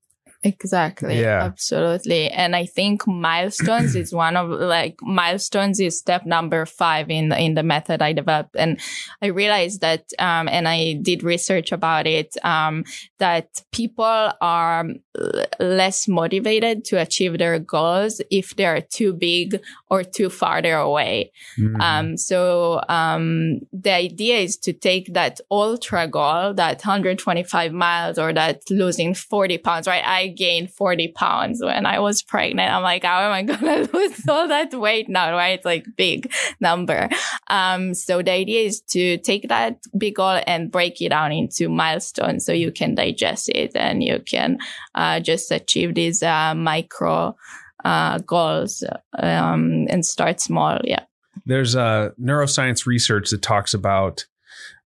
Exactly. 0.47 1.21
Yeah. 1.21 1.43
Absolutely. 1.43 2.31
And 2.31 2.55
I 2.55 2.67
think 2.67 3.07
milestones 3.07 3.97
is 3.97 4.13
one 4.25 4.37
of 4.37 4.49
like 4.51 4.97
milestones 5.03 5.81
is 5.81 5.99
step 5.99 6.25
number 6.25 6.65
five 6.67 7.11
in 7.11 7.29
the, 7.31 7.39
in 7.41 7.55
the 7.55 7.63
method 7.63 8.03
I 8.03 8.13
developed. 8.13 8.55
And 8.57 8.79
I 9.23 9.27
realized 9.27 9.81
that, 9.81 10.05
um, 10.19 10.49
and 10.49 10.69
I 10.69 10.95
did 11.03 11.23
research 11.23 11.73
about 11.73 12.07
it, 12.07 12.35
um, 12.45 12.85
that 13.19 13.49
people 13.73 14.05
are 14.41 14.85
l- 15.19 15.45
less 15.61 16.07
motivated 16.09 16.85
to 16.87 17.01
achieve 17.01 17.39
their 17.39 17.59
goals 17.59 18.21
if 18.31 18.55
they're 18.57 18.81
too 18.81 19.13
big 19.13 19.61
or 19.91 20.05
too 20.05 20.31
farther 20.31 20.75
away. 20.75 21.33
Mhm. 21.59 21.81
Um, 21.81 22.17
so 22.17 22.81
um, 22.89 23.61
the 23.73 23.93
idea 23.93 24.37
is 24.39 24.57
to 24.59 24.73
take 24.73 25.13
that 25.15 25.41
ultra 25.51 26.07
goal, 26.07 26.55
that 26.55 26.81
125 26.85 27.73
miles 27.73 28.19
or 28.19 28.33
that 28.33 28.61
losing 28.71 29.15
40 29.15 29.59
pounds, 29.59 29.87
right? 29.87 30.05
I 30.07 30.29
gained 30.37 30.71
40 30.73 31.09
pounds 31.09 31.63
when 31.63 31.87
I 31.87 31.99
was 31.99 32.23
pregnant. 32.23 32.73
I'm 32.73 32.83
like, 32.83 33.05
how 33.05 33.21
am 33.21 33.33
I 33.33 33.43
going 33.43 33.87
to 33.87 33.97
lose 33.97 34.29
all 34.29 34.49
that 34.49 34.73
weight 34.75 35.09
now, 35.09 35.33
right? 35.33 35.59
It's 35.59 35.65
like 35.65 35.87
big 35.97 36.33
number. 36.61 37.09
Um, 37.49 37.95
so 37.95 38.23
the 38.23 38.33
idea 38.33 38.67
is 38.67 38.81
to 38.91 39.19
take 39.19 39.49
that 39.49 39.79
big 39.97 40.17
goal 40.17 40.41
and 40.47 40.71
break 40.71 41.01
it 41.01 41.11
down 41.11 41.33
into 41.33 41.69
milestones 41.69 42.45
so 42.45 42.53
you 42.53 42.71
can 42.71 42.95
digest 42.95 43.49
it 43.49 43.73
and 43.75 44.03
you 44.03 44.21
can 44.25 44.59
uh, 44.95 45.21
just 45.21 45.51
achieve 45.51 45.95
these 45.95 46.23
uh, 46.23 46.55
micro 46.55 47.37
uh, 47.85 48.19
goals 48.19 48.85
um, 49.19 49.87
and 49.89 50.05
start 50.05 50.41
small. 50.41 50.81
Yeah. 50.85 51.05
there's 51.45 51.75
a 51.75 52.13
neuroscience 52.21 52.87
research 52.87 53.31
that 53.31 53.43
talks 53.43 53.75
about 53.75 54.27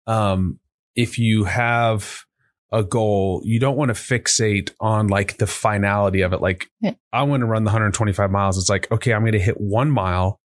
um, 0.08 0.60
if 0.96 1.20
you 1.20 1.46
have 1.46 2.26
a 2.72 2.84
goal, 2.84 3.42
you 3.44 3.60
don't 3.60 3.78
want 3.78 3.90
to 3.90 3.94
fixate 3.96 4.72
on 4.80 5.08
like 5.08 5.38
the 5.38 5.48
finality 5.48 6.22
of 6.22 6.34
it. 6.34 6.42
Like, 6.42 6.68
Yeah. 6.82 6.94
I 7.12 7.24
want 7.24 7.42
to 7.42 7.48
run 7.48 7.64
the 7.64 7.70
125 7.70 8.30
miles. 8.30 8.58
It's 8.58 8.70
like, 8.70 8.92
okay, 8.92 9.14
I'm 9.14 9.22
going 9.22 9.32
to 9.34 9.40
hit 9.40 9.60
one 9.60 9.90
mile. 9.90 10.40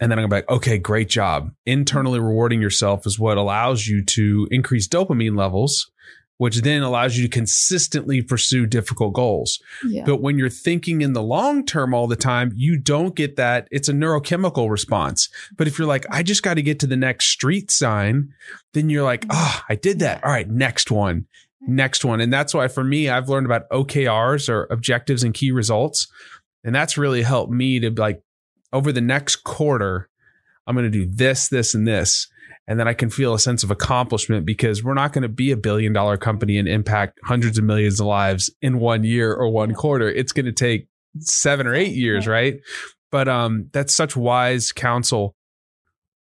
And 0.00 0.10
then 0.10 0.18
I'm 0.18 0.28
going 0.28 0.30
to 0.42 0.46
be 0.48 0.52
like, 0.54 0.58
okay, 0.62 0.78
great 0.78 1.08
job. 1.10 1.50
Internally 1.66 2.18
rewarding 2.20 2.60
yourself 2.62 3.06
is 3.06 3.18
what 3.18 3.36
allows 3.36 3.86
you 3.86 4.02
to 4.06 4.48
increase 4.50 4.88
dopamine 4.88 5.36
levels, 5.36 5.90
which 6.38 6.62
then 6.62 6.82
allows 6.82 7.18
you 7.18 7.24
to 7.24 7.28
consistently 7.28 8.22
pursue 8.22 8.64
difficult 8.66 9.12
goals. 9.12 9.58
Yeah. 9.86 10.04
But 10.06 10.22
when 10.22 10.38
you're 10.38 10.48
thinking 10.48 11.02
in 11.02 11.12
the 11.12 11.22
long 11.22 11.66
term 11.66 11.92
all 11.92 12.06
the 12.06 12.16
time, 12.16 12.50
you 12.56 12.78
don't 12.78 13.14
get 13.14 13.36
that. 13.36 13.68
It's 13.70 13.90
a 13.90 13.92
neurochemical 13.92 14.70
response. 14.70 15.28
But 15.56 15.68
if 15.68 15.78
you're 15.78 15.86
like, 15.86 16.06
I 16.10 16.22
just 16.22 16.42
got 16.42 16.54
to 16.54 16.62
get 16.62 16.80
to 16.80 16.86
the 16.86 16.96
next 16.96 17.26
street 17.26 17.70
sign, 17.70 18.30
then 18.72 18.88
you're 18.88 19.04
like, 19.04 19.26
oh, 19.28 19.60
I 19.68 19.74
did 19.74 19.98
that. 19.98 20.24
All 20.24 20.32
right, 20.32 20.48
next 20.48 20.90
one, 20.90 21.26
next 21.62 22.04
one. 22.04 22.20
And 22.20 22.32
that's 22.32 22.54
why 22.54 22.68
for 22.68 22.84
me, 22.84 23.08
I've 23.08 23.28
learned 23.28 23.46
about 23.46 23.68
OKRs 23.70 24.48
or 24.48 24.66
objectives 24.70 25.22
and 25.22 25.34
key 25.34 25.50
results. 25.50 26.08
And 26.64 26.74
that's 26.74 26.98
really 26.98 27.22
helped 27.22 27.52
me 27.52 27.80
to 27.80 27.90
like, 27.90 28.22
over 28.72 28.92
the 28.92 29.00
next 29.00 29.36
quarter, 29.36 30.08
I'm 30.66 30.76
going 30.76 30.90
to 30.90 30.90
do 30.90 31.10
this, 31.10 31.48
this, 31.48 31.74
and 31.74 31.86
this. 31.86 32.28
And 32.68 32.78
then 32.78 32.86
I 32.86 32.94
can 32.94 33.10
feel 33.10 33.34
a 33.34 33.38
sense 33.38 33.64
of 33.64 33.70
accomplishment 33.70 34.46
because 34.46 34.84
we're 34.84 34.94
not 34.94 35.12
going 35.12 35.22
to 35.22 35.28
be 35.28 35.50
a 35.50 35.56
billion 35.56 35.92
dollar 35.92 36.16
company 36.16 36.56
and 36.56 36.68
impact 36.68 37.18
hundreds 37.24 37.58
of 37.58 37.64
millions 37.64 37.98
of 37.98 38.06
lives 38.06 38.48
in 38.62 38.78
one 38.78 39.02
year 39.02 39.34
or 39.34 39.48
one 39.48 39.74
quarter. 39.74 40.08
It's 40.08 40.32
going 40.32 40.46
to 40.46 40.52
take 40.52 40.86
seven 41.18 41.66
or 41.66 41.74
eight 41.74 41.94
years, 41.94 42.28
right? 42.28 42.60
But 43.10 43.28
um, 43.28 43.70
that's 43.72 43.92
such 43.94 44.14
wise 44.14 44.70
counsel. 44.70 45.34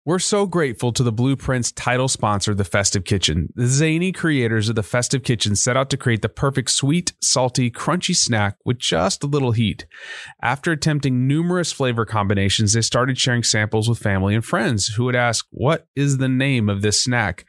We're 0.07 0.19
so 0.19 0.45
grateful 0.45 0.93
to 0.93 1.01
the 1.01 1.11
Blueprint's 1.11 1.71
title 1.71 2.07
sponsor, 2.07 2.53
The 2.53 2.63
Festive 2.63 3.05
Kitchen. 3.05 3.51
The 3.55 3.65
zany 3.65 4.11
creators 4.11 4.69
of 4.69 4.75
The 4.75 4.83
Festive 4.83 5.23
Kitchen 5.23 5.55
set 5.55 5.75
out 5.75 5.89
to 5.89 5.97
create 5.97 6.21
the 6.21 6.29
perfect 6.29 6.69
sweet, 6.69 7.13
salty, 7.23 7.71
crunchy 7.71 8.15
snack 8.15 8.57
with 8.63 8.77
just 8.77 9.23
a 9.23 9.27
little 9.27 9.51
heat. 9.51 9.87
After 10.43 10.71
attempting 10.71 11.25
numerous 11.25 11.71
flavor 11.71 12.05
combinations, 12.05 12.73
they 12.73 12.81
started 12.81 13.17
sharing 13.17 13.41
samples 13.41 13.89
with 13.89 13.97
family 13.97 14.35
and 14.35 14.45
friends 14.45 14.89
who 14.89 15.05
would 15.05 15.15
ask, 15.15 15.47
What 15.49 15.87
is 15.95 16.19
the 16.19 16.29
name 16.29 16.69
of 16.69 16.83
this 16.83 17.01
snack? 17.01 17.43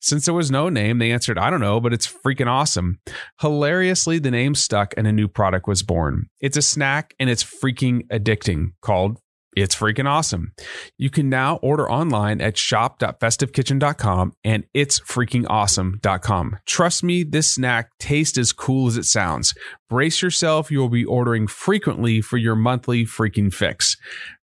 Since 0.00 0.24
there 0.24 0.32
was 0.32 0.50
no 0.50 0.70
name, 0.70 1.00
they 1.00 1.12
answered, 1.12 1.36
I 1.36 1.50
don't 1.50 1.60
know, 1.60 1.80
but 1.80 1.92
it's 1.92 2.10
freaking 2.10 2.46
awesome. 2.46 3.00
Hilariously, 3.42 4.18
the 4.18 4.30
name 4.30 4.54
stuck 4.54 4.94
and 4.96 5.06
a 5.06 5.12
new 5.12 5.28
product 5.28 5.68
was 5.68 5.82
born. 5.82 6.30
It's 6.40 6.56
a 6.56 6.62
snack 6.62 7.14
and 7.20 7.28
it's 7.28 7.44
freaking 7.44 8.06
addicting 8.08 8.72
called 8.80 9.18
It's 9.56 9.74
Freaking 9.74 10.08
Awesome. 10.08 10.52
You 10.96 11.10
can 11.10 11.28
now 11.28 11.56
order 11.56 11.90
online 11.90 12.40
at 12.40 12.56
shop.festivekitchen.com 12.56 14.32
and 14.44 14.64
it's 14.72 15.00
freaking 15.00 15.44
awesome.com. 15.48 16.58
Trust 16.66 17.02
me, 17.02 17.24
this 17.24 17.50
snack 17.50 17.90
tastes 17.98 18.38
as 18.38 18.52
cool 18.52 18.86
as 18.86 18.96
it 18.96 19.04
sounds. 19.04 19.52
Brace 19.88 20.22
yourself, 20.22 20.70
you 20.70 20.78
will 20.78 20.88
be 20.88 21.04
ordering 21.04 21.48
frequently 21.48 22.20
for 22.20 22.36
your 22.36 22.54
monthly 22.54 23.04
freaking 23.04 23.52
fix. 23.52 23.96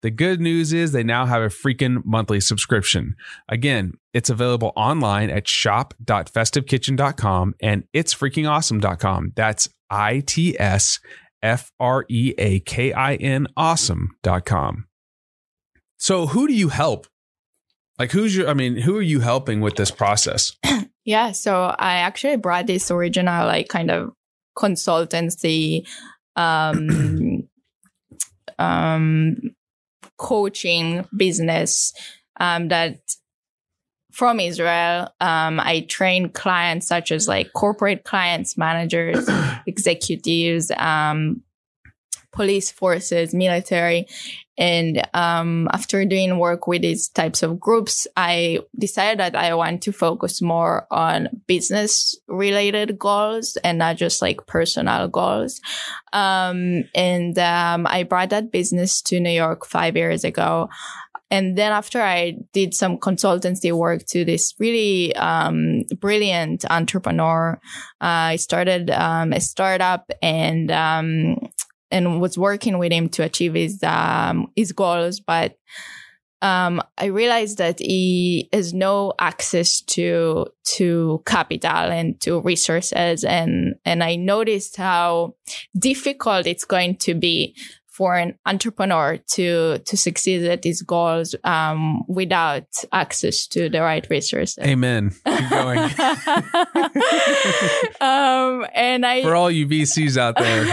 The 0.01 0.11
good 0.11 0.41
news 0.41 0.73
is 0.73 0.93
they 0.93 1.03
now 1.03 1.27
have 1.27 1.43
a 1.43 1.49
freaking 1.49 2.03
monthly 2.05 2.41
subscription. 2.41 3.15
Again, 3.49 3.93
it's 4.15 4.31
available 4.31 4.73
online 4.75 5.29
at 5.29 5.47
shop.festivekitchen.com 5.47 7.55
and 7.61 7.85
it's 7.93 8.15
freaking 8.15 8.51
awesome.com. 8.51 9.33
That's 9.37 9.69
I 9.91 10.21
T 10.21 10.59
S 10.59 10.99
F 11.43 11.71
R 11.79 12.07
E 12.09 12.33
A 12.39 12.61
K 12.61 12.95
I 12.95 13.17
N 13.17 13.49
awesome.com. 13.57 14.87
So, 15.97 16.27
who 16.27 16.47
do 16.47 16.55
you 16.55 16.69
help? 16.69 17.07
Like, 17.99 18.13
who's 18.13 18.37
your, 18.37 18.49
I 18.49 18.55
mean, 18.55 18.77
who 18.77 18.97
are 18.97 19.03
you 19.03 19.21
helping 19.21 19.61
with 19.61 19.77
this 19.77 19.91
process? 19.91 20.53
Yeah, 21.05 21.33
so 21.33 21.75
I 21.79 21.97
actually 21.97 22.37
brought 22.37 22.67
this 22.67 22.91
original 22.91 23.47
like 23.47 23.69
kind 23.69 23.91
of 23.91 24.13
consultancy 24.57 25.87
um 26.37 27.47
um 28.59 29.37
coaching 30.17 31.07
business 31.17 31.93
um 32.41 32.69
that 32.69 33.01
from 34.13 34.41
Israel. 34.41 35.09
Um 35.21 35.61
I 35.61 35.85
train 35.89 36.31
clients 36.31 36.87
such 36.87 37.13
as 37.13 37.29
like 37.29 37.53
corporate 37.53 38.05
clients, 38.05 38.57
managers, 38.57 39.29
executives, 39.67 40.73
um 40.79 41.43
police 42.33 42.71
forces, 42.71 43.35
military. 43.35 44.07
And 44.57 45.07
um, 45.15 45.69
after 45.73 46.05
doing 46.05 46.39
work 46.39 46.67
with 46.67 46.83
these 46.83 47.09
types 47.09 47.43
of 47.43 47.59
groups, 47.59 48.07
I 48.17 48.61
decided 48.79 49.19
that 49.19 49.35
I 49.35 49.55
want 49.55 49.83
to 49.83 49.93
focus 49.93 50.41
more 50.41 50.87
on 50.91 51.29
business 51.47 52.17
related 52.29 52.99
goals 52.99 53.57
and 53.65 53.79
not 53.79 53.97
just 53.97 54.23
like 54.23 54.47
personal 54.47 55.09
goals. 55.09 55.61
Um, 56.13 56.85
and 56.95 57.37
um, 57.39 57.87
I 57.89 58.05
brought 58.05 58.31
that 58.31 58.53
business 58.53 59.03
to 59.03 59.19
New 59.19 59.31
York 59.31 59.67
five 59.67 59.97
years 59.97 60.23
ago. 60.23 60.69
And 61.31 61.59
then 61.59 61.73
after 61.73 62.01
I 62.01 62.37
did 62.53 62.75
some 62.75 62.97
consultancy 62.97 63.73
work 63.73 64.07
to 64.11 64.25
this 64.25 64.55
really 64.61 65.17
um, 65.17 65.83
brilliant 65.99 66.65
entrepreneur, 66.71 67.59
uh, 68.01 68.35
I 68.35 68.37
started 68.37 68.91
um, 68.91 69.33
a 69.33 69.41
startup 69.41 70.13
and 70.23 70.71
um, 70.71 71.39
and 71.91 72.21
was 72.21 72.39
working 72.39 72.79
with 72.79 72.93
him 72.93 73.09
to 73.11 73.23
achieve 73.23 73.55
his 73.55 73.83
um, 73.83 74.49
his 74.57 74.73
goals. 74.73 75.21
But 75.21 75.57
um, 76.43 76.83
I 76.99 77.07
realized 77.07 77.59
that 77.59 77.79
he 77.79 78.49
has 78.53 78.75
no 78.75 79.15
access 79.19 79.81
to 79.81 80.47
to 80.77 81.23
capital 81.25 81.71
and 81.71 82.21
to 82.21 82.41
resources, 82.41 83.25
and 83.25 83.77
and 83.85 84.05
I 84.05 84.17
noticed 84.17 84.77
how 84.77 85.37
difficult 85.79 86.47
it's 86.47 86.65
going 86.65 86.97
to 86.99 87.15
be 87.15 87.57
for 87.95 88.17
an 88.17 88.37
entrepreneur 88.45 89.19
to 89.35 89.79
to 89.79 89.97
succeed 89.97 90.45
at 90.45 90.65
his 90.65 90.83
goals 90.83 91.37
um, 91.45 92.03
without 92.09 92.67
access 92.93 93.47
to 93.47 93.69
the 93.69 93.81
right 93.81 94.05
resources. 94.11 94.59
Amen. 94.59 95.11
Keep 95.25 95.51
going. 95.51 95.79
um, 98.01 98.67
and 98.75 99.07
I 99.07 99.23
For 99.23 99.37
all 99.37 99.51
you 99.51 99.69
VCs 99.69 100.17
out 100.17 100.37
there, 100.37 100.65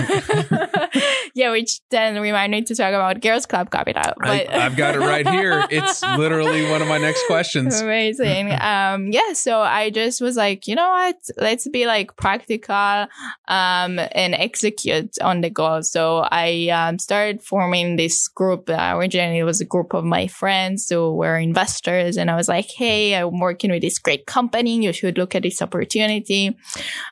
yeah, 1.36 1.52
which 1.52 1.80
then 1.92 2.20
remind 2.20 2.52
me 2.52 2.64
to 2.64 2.76
talk 2.76 2.90
about 2.90 3.22
Girls 3.22 3.46
Club 3.46 3.70
Capital. 3.70 4.14
I, 4.24 4.48
I've 4.50 4.76
got 4.76 4.96
it 4.96 5.00
right 5.00 5.28
here. 5.28 5.68
It's 5.72 6.04
literally 6.04 6.70
one 6.70 6.82
of 6.82 6.88
my 6.88 6.98
next 6.98 7.26
questions. 7.28 7.80
Amazing. 7.80 8.52
Um, 8.52 9.12
yeah, 9.12 9.34
so 9.34 9.62
I 9.62 9.90
just 9.90 10.20
was 10.20 10.36
like, 10.36 10.68
you 10.68 10.76
know 10.76 10.90
what? 10.90 11.16
Let's 11.38 11.68
be 11.68 11.86
like 11.86 12.18
practical 12.18 13.08
um, 13.48 14.00
and 14.12 14.34
execute 14.34 15.22
on 15.22 15.42
the 15.42 15.50
goal. 15.50 15.84
So 15.84 16.28
I 16.30 16.70
um, 16.70 17.00
started 17.12 17.44
forming 17.44 17.98
this 17.98 18.30
group. 18.30 18.70
Uh, 18.70 18.94
originally, 18.96 19.40
it 19.40 19.44
was 19.44 19.60
a 19.60 19.66
group 19.66 19.94
of 19.94 20.06
my 20.06 20.28
friends 20.28 20.88
who 20.90 21.14
were 21.14 21.38
investors, 21.38 22.16
and 22.16 22.32
I 22.32 22.38
was 22.38 22.48
like, 22.48 22.70
hey, 22.78 23.16
I'm 23.16 23.38
working 23.38 23.70
with 23.70 23.82
this 23.82 24.00
great 24.00 24.26
company. 24.26 24.82
You 24.82 24.94
should 24.94 25.18
look 25.18 25.36
at 25.36 25.44
this 25.44 25.62
opportunity 25.62 26.56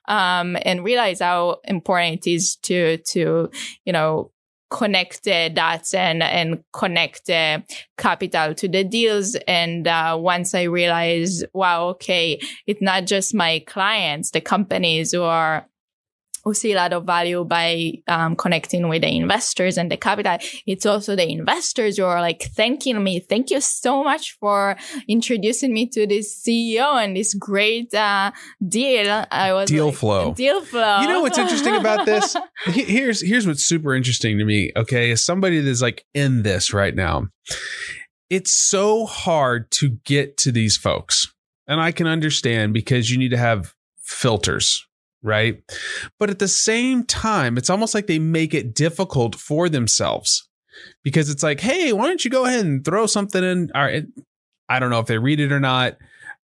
um, 0.07 0.55
and 0.63 0.85
realize 0.85 1.19
how 1.19 1.57
important 1.65 2.25
it 2.25 2.31
is 2.31 2.55
to 2.63 2.97
to 3.11 3.49
you 3.83 3.91
know 3.91 4.31
connect 4.69 5.25
the 5.25 5.51
dots 5.53 5.93
and 5.93 6.23
and 6.23 6.63
connect 6.71 7.25
the 7.25 7.61
capital 7.97 8.53
to 8.53 8.69
the 8.69 8.83
deals 8.83 9.35
and 9.47 9.87
uh, 9.87 10.15
once 10.15 10.53
i 10.53 10.61
realized 10.61 11.43
wow 11.53 11.87
okay 11.87 12.39
it's 12.67 12.81
not 12.81 13.05
just 13.05 13.33
my 13.33 13.63
clients 13.65 14.29
the 14.29 14.39
companies 14.39 15.11
who 15.11 15.23
are 15.23 15.67
who 16.49 16.55
see 16.55 16.73
a 16.73 16.75
lot 16.75 16.93
of 16.93 17.05
value 17.05 17.43
by 17.45 17.93
um, 18.07 18.35
connecting 18.35 18.87
with 18.87 19.03
the 19.03 19.15
investors 19.15 19.77
and 19.77 19.91
the 19.91 19.97
capital. 19.97 20.37
It's 20.65 20.85
also 20.85 21.15
the 21.15 21.29
investors 21.29 21.97
who 21.97 22.05
are 22.05 22.21
like 22.21 22.41
thanking 22.41 23.03
me. 23.03 23.19
Thank 23.19 23.51
you 23.51 23.61
so 23.61 24.03
much 24.03 24.35
for 24.39 24.75
introducing 25.07 25.71
me 25.73 25.87
to 25.89 26.07
this 26.07 26.43
CEO 26.43 26.95
and 27.03 27.15
this 27.15 27.35
great 27.35 27.93
uh, 27.93 28.31
deal. 28.67 29.25
I 29.31 29.53
was 29.53 29.69
Deal 29.69 29.87
like, 29.87 29.95
flow. 29.95 30.33
Deal 30.33 30.61
flow. 30.61 31.01
You 31.01 31.07
know 31.07 31.21
what's 31.21 31.37
interesting 31.37 31.75
about 31.75 32.07
this? 32.07 32.35
Here's 32.65 33.21
here's 33.21 33.45
what's 33.47 33.63
super 33.63 33.93
interesting 33.93 34.37
to 34.39 34.45
me. 34.45 34.71
Okay, 34.75 35.11
as 35.11 35.23
somebody 35.23 35.59
that's 35.59 35.81
like 35.81 36.05
in 36.13 36.41
this 36.43 36.73
right 36.73 36.95
now, 36.95 37.27
it's 38.29 38.51
so 38.51 39.05
hard 39.05 39.69
to 39.71 39.97
get 40.03 40.37
to 40.37 40.51
these 40.51 40.77
folks, 40.77 41.31
and 41.67 41.79
I 41.79 41.91
can 41.91 42.07
understand 42.07 42.73
because 42.73 43.09
you 43.11 43.17
need 43.17 43.29
to 43.29 43.37
have 43.37 43.73
filters, 44.01 44.85
right? 45.21 45.61
But 46.19 46.29
at 46.29 46.39
the 46.39 46.47
same 46.47 47.03
time, 47.03 47.57
it's 47.57 47.69
almost 47.69 47.93
like 47.93 48.07
they 48.07 48.19
make 48.19 48.53
it 48.53 48.73
difficult 48.73 49.35
for 49.35 49.69
themselves 49.69 50.47
because 51.03 51.29
it's 51.29 51.43
like, 51.43 51.59
hey, 51.59 51.93
why 51.93 52.07
don't 52.07 52.23
you 52.23 52.31
go 52.31 52.45
ahead 52.45 52.65
and 52.65 52.83
throw 52.83 53.05
something 53.05 53.43
in? 53.43 53.71
I 53.73 54.79
don't 54.79 54.89
know 54.89 54.99
if 54.99 55.07
they 55.07 55.17
read 55.17 55.39
it 55.39 55.51
or 55.51 55.59
not. 55.59 55.97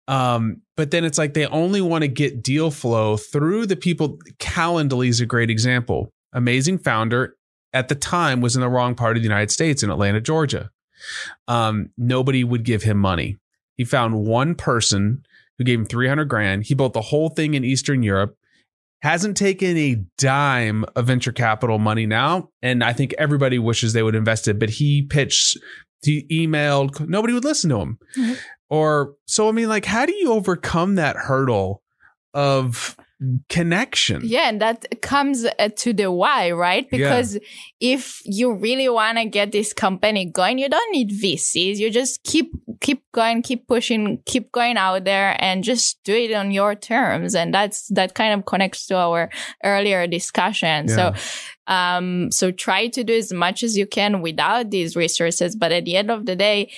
Um, 0.07 0.61
but 0.75 0.91
then 0.91 1.05
it's 1.05 1.17
like 1.17 1.33
they 1.33 1.45
only 1.47 1.81
want 1.81 2.03
to 2.03 2.07
get 2.07 2.43
deal 2.43 2.71
flow 2.71 3.17
through 3.17 3.67
the 3.67 3.75
people. 3.75 4.17
Calendly 4.39 5.07
is 5.07 5.21
a 5.21 5.25
great 5.25 5.49
example. 5.49 6.11
Amazing 6.33 6.79
founder 6.79 7.35
at 7.73 7.87
the 7.87 7.95
time 7.95 8.41
was 8.41 8.55
in 8.55 8.61
the 8.61 8.69
wrong 8.69 8.95
part 8.95 9.17
of 9.17 9.23
the 9.23 9.27
United 9.27 9.51
States 9.51 9.83
in 9.83 9.89
Atlanta, 9.89 10.19
Georgia. 10.19 10.69
Um, 11.47 11.89
nobody 11.97 12.43
would 12.43 12.63
give 12.63 12.83
him 12.83 12.97
money. 12.97 13.37
He 13.75 13.85
found 13.85 14.25
one 14.25 14.55
person 14.55 15.25
who 15.57 15.63
gave 15.63 15.79
him 15.79 15.85
300 15.85 16.25
grand. 16.25 16.65
He 16.65 16.75
built 16.75 16.93
the 16.93 17.01
whole 17.01 17.29
thing 17.29 17.53
in 17.53 17.63
Eastern 17.63 18.03
Europe. 18.03 18.37
Hasn't 19.03 19.37
taken 19.37 19.77
a 19.77 19.97
dime 20.17 20.85
of 20.95 21.07
venture 21.07 21.33
capital 21.33 21.77
money 21.77 22.05
now. 22.05 22.49
And 22.61 22.83
I 22.83 22.93
think 22.93 23.13
everybody 23.19 23.59
wishes 23.59 23.93
they 23.93 24.01
would 24.01 24.15
invest 24.15 24.47
it, 24.47 24.57
but 24.57 24.69
he 24.69 25.03
pitched, 25.03 25.57
he 26.03 26.25
emailed, 26.31 27.07
nobody 27.07 27.33
would 27.33 27.43
listen 27.43 27.69
to 27.69 27.79
him. 27.79 27.99
Mhm. 28.17 28.37
Or, 28.69 29.13
so 29.27 29.49
I 29.49 29.51
mean, 29.51 29.69
like, 29.69 29.85
how 29.85 30.05
do 30.05 30.15
you 30.15 30.31
overcome 30.31 30.95
that 30.95 31.15
hurdle 31.17 31.83
of 32.33 32.95
connection? 33.49 34.21
Yeah, 34.23 34.49
and 34.49 34.61
that 34.61 35.01
comes 35.01 35.45
uh, 35.45 35.69
to 35.77 35.93
the 35.93 36.11
why, 36.11 36.51
right? 36.51 36.87
Yeah. 36.91 36.97
Because 36.97 37.39
if 37.79 38.21
you 38.25 38.53
really 38.53 38.89
want 38.89 39.17
to 39.17 39.25
get 39.25 39.51
this 39.51 39.73
company 39.73 40.25
going, 40.25 40.57
you 40.57 40.69
don't 40.69 40.91
need 40.91 41.11
VCs. 41.11 41.77
You 41.77 41.89
just 41.89 42.23
keep 42.23 42.51
keep 42.81 43.03
going, 43.11 43.41
keep 43.41 43.67
pushing, 43.67 44.21
keep 44.25 44.51
going 44.51 44.77
out 44.77 45.03
there, 45.05 45.35
and 45.39 45.63
just 45.63 46.03
do 46.03 46.13
it 46.13 46.33
on 46.33 46.51
your 46.51 46.75
terms. 46.75 47.35
And 47.35 47.53
that's 47.53 47.87
that 47.89 48.13
kind 48.13 48.37
of 48.37 48.45
connects 48.45 48.87
to 48.87 48.97
our 48.97 49.29
earlier 49.63 50.05
discussion. 50.07 50.87
So, 50.87 51.13
um, 51.67 52.31
so 52.31 52.51
try 52.51 52.87
to 52.87 53.03
do 53.03 53.13
as 53.13 53.31
much 53.31 53.63
as 53.63 53.77
you 53.77 53.87
can 53.87 54.21
without 54.21 54.69
these 54.69 54.95
resources. 54.95 55.55
But 55.55 55.71
at 55.71 55.85
the 55.85 55.95
end 55.95 56.11
of 56.11 56.25
the 56.25 56.35
day, 56.35 56.71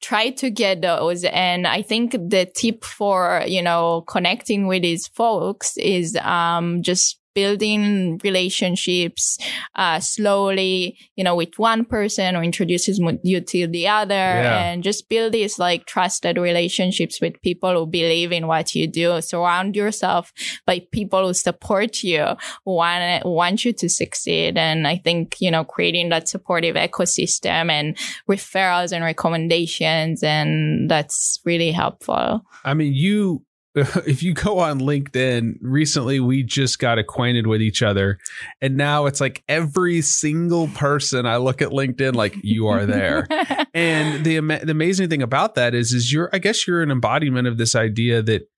try 0.00 0.30
to 0.30 0.50
get 0.50 0.82
those. 0.82 1.24
And 1.24 1.66
I 1.66 1.82
think 1.82 2.12
the 2.12 2.50
tip 2.54 2.84
for, 2.84 3.44
you 3.46 3.62
know, 3.62 4.02
connecting 4.02 4.66
with 4.66 4.82
these 4.82 5.06
folks 5.08 5.76
is, 5.76 6.16
um, 6.16 6.82
just 6.82 7.17
building 7.38 8.18
relationships, 8.24 9.38
uh, 9.82 10.00
slowly, 10.00 10.96
you 11.16 11.24
know, 11.24 11.36
with 11.42 11.54
one 11.70 11.84
person 11.84 12.34
or 12.36 12.42
introduces 12.42 12.96
you 13.22 13.40
to 13.52 13.66
the 13.76 13.86
other 14.00 14.14
Yeah. 14.14 14.62
and 14.64 14.82
just 14.82 15.08
build 15.08 15.30
these 15.32 15.54
like 15.66 15.82
trusted 15.94 16.36
relationships 16.50 17.20
with 17.20 17.34
people 17.48 17.72
who 17.76 17.86
believe 17.86 18.30
in 18.38 18.44
what 18.52 18.74
you 18.74 18.86
do. 19.02 19.20
Surround 19.20 19.76
yourself 19.76 20.32
by 20.66 20.76
people 20.98 21.22
who 21.26 21.34
support 21.34 21.92
you, 22.02 22.24
who 22.64 22.72
want, 22.82 23.24
want 23.24 23.64
you 23.64 23.72
to 23.82 23.88
succeed. 23.88 24.52
And 24.58 24.86
I 24.88 24.96
think, 24.96 25.36
you 25.44 25.50
know, 25.50 25.64
creating 25.74 26.08
that 26.10 26.28
supportive 26.28 26.76
ecosystem 26.88 27.70
and 27.70 27.96
referrals 28.28 28.90
and 28.92 29.04
recommendations. 29.04 30.22
And 30.22 30.90
that's 30.90 31.40
really 31.44 31.72
helpful. 31.72 32.42
I 32.64 32.74
mean, 32.74 32.92
you 32.94 33.42
if 34.06 34.22
you 34.22 34.34
go 34.34 34.58
on 34.58 34.80
LinkedIn, 34.80 35.58
recently 35.60 36.20
we 36.20 36.42
just 36.42 36.78
got 36.78 36.98
acquainted 36.98 37.46
with 37.46 37.62
each 37.62 37.82
other, 37.82 38.18
and 38.60 38.76
now 38.76 39.06
it's 39.06 39.20
like 39.20 39.42
every 39.48 40.00
single 40.00 40.68
person 40.68 41.26
I 41.26 41.36
look 41.36 41.62
at 41.62 41.70
LinkedIn, 41.70 42.14
like 42.14 42.36
you 42.42 42.68
are 42.68 42.86
there. 42.86 43.26
and 43.74 44.24
the 44.24 44.40
the 44.40 44.70
amazing 44.70 45.08
thing 45.08 45.22
about 45.22 45.54
that 45.56 45.74
is, 45.74 45.92
is 45.92 46.12
you're 46.12 46.30
I 46.32 46.38
guess 46.38 46.66
you're 46.66 46.82
an 46.82 46.90
embodiment 46.90 47.48
of 47.48 47.58
this 47.58 47.74
idea 47.74 48.22
that 48.22 48.48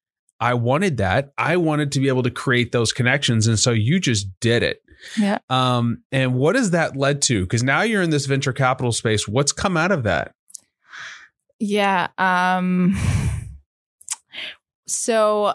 I 0.41 0.55
wanted 0.55 0.97
that. 0.97 1.33
I 1.37 1.57
wanted 1.57 1.93
to 1.93 2.01
be 2.01 2.09
able 2.09 2.23
to 2.23 2.31
create 2.31 2.73
those 2.73 2.93
connections, 2.93 3.47
and 3.47 3.59
so 3.59 3.73
you 3.73 4.01
just 4.01 4.29
did 4.41 4.63
it. 4.63 4.83
Yeah. 5.19 5.39
Um, 5.49 6.03
and 6.13 6.35
what 6.35 6.57
has 6.57 6.71
that 6.73 6.97
led 6.97 7.23
to? 7.23 7.43
Because 7.43 7.63
now 7.63 7.83
you're 7.83 8.03
in 8.03 8.11
this 8.11 8.27
venture 8.27 8.53
capital 8.53 8.93
space. 8.93 9.27
What's 9.27 9.53
come 9.53 9.77
out 9.77 9.93
of 9.93 10.03
that? 10.05 10.35
Yeah. 11.59 12.09
Um, 12.19 12.97
so 14.91 15.53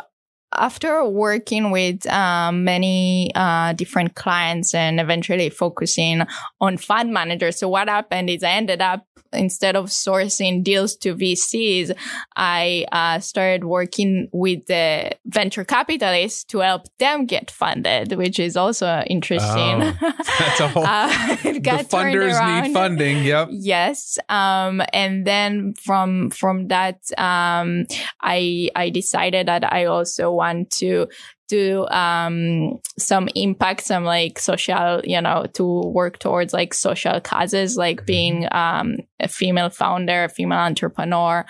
after 0.54 1.04
working 1.04 1.72
with 1.72 2.08
um, 2.08 2.64
many 2.64 3.32
uh, 3.36 3.74
different 3.74 4.16
clients 4.16 4.74
and 4.74 5.00
eventually 5.00 5.50
focusing 5.50 6.24
on 6.62 6.78
fund 6.78 7.14
managers, 7.14 7.60
so 7.60 7.68
what 7.68 7.90
happened 7.90 8.30
is 8.30 8.44
I 8.44 8.52
ended 8.52 8.82
up 8.82 9.06
instead 9.34 9.76
of 9.76 9.88
sourcing 9.88 10.64
deals 10.64 10.96
to 10.98 11.16
VCs, 11.16 11.96
I 12.36 12.86
uh, 12.92 13.20
started 13.20 13.64
working 13.66 14.30
with 14.32 14.66
the 14.68 15.12
venture 15.26 15.64
capitalists 15.64 16.44
to 16.46 16.60
help 16.60 16.84
them 17.00 17.26
get 17.26 17.52
funded, 17.52 18.14
which 18.14 18.40
is 18.40 18.56
also 18.58 19.04
interesting. 19.08 19.82
Oh, 19.82 19.94
that's 20.40 20.60
a 20.60 20.68
whole- 20.68 20.86
uh, 20.86 21.08
The 21.44 21.86
funders 21.90 22.64
need 22.64 22.74
funding. 22.74 23.24
Yep. 23.24 23.50
Yes. 23.52 24.18
Um, 24.30 24.82
and 24.94 25.26
then 25.26 25.74
from, 25.74 26.30
from 26.30 26.68
that, 26.68 27.00
um, 27.18 27.86
I, 28.22 28.70
I 28.76 28.90
decided 28.90 29.48
that 29.48 29.72
I 29.72 29.86
also 29.86 30.32
want 30.32 30.72
to 30.72 31.08
do, 31.48 31.88
um, 31.88 32.80
some 32.98 33.30
impact, 33.36 33.84
some 33.84 34.04
like 34.04 34.40
social, 34.40 35.02
you 35.04 35.22
know, 35.22 35.46
to 35.54 35.82
work 35.82 36.20
towards 36.20 36.54
like 36.54 36.74
social 36.74 37.20
causes, 37.20 37.78
like 37.78 38.06
being, 38.06 38.48
um, 38.52 38.98
a 39.20 39.28
female 39.28 39.70
founder, 39.70 40.26
a 40.26 40.30
female 40.30 40.60
entrepreneur. 40.60 41.46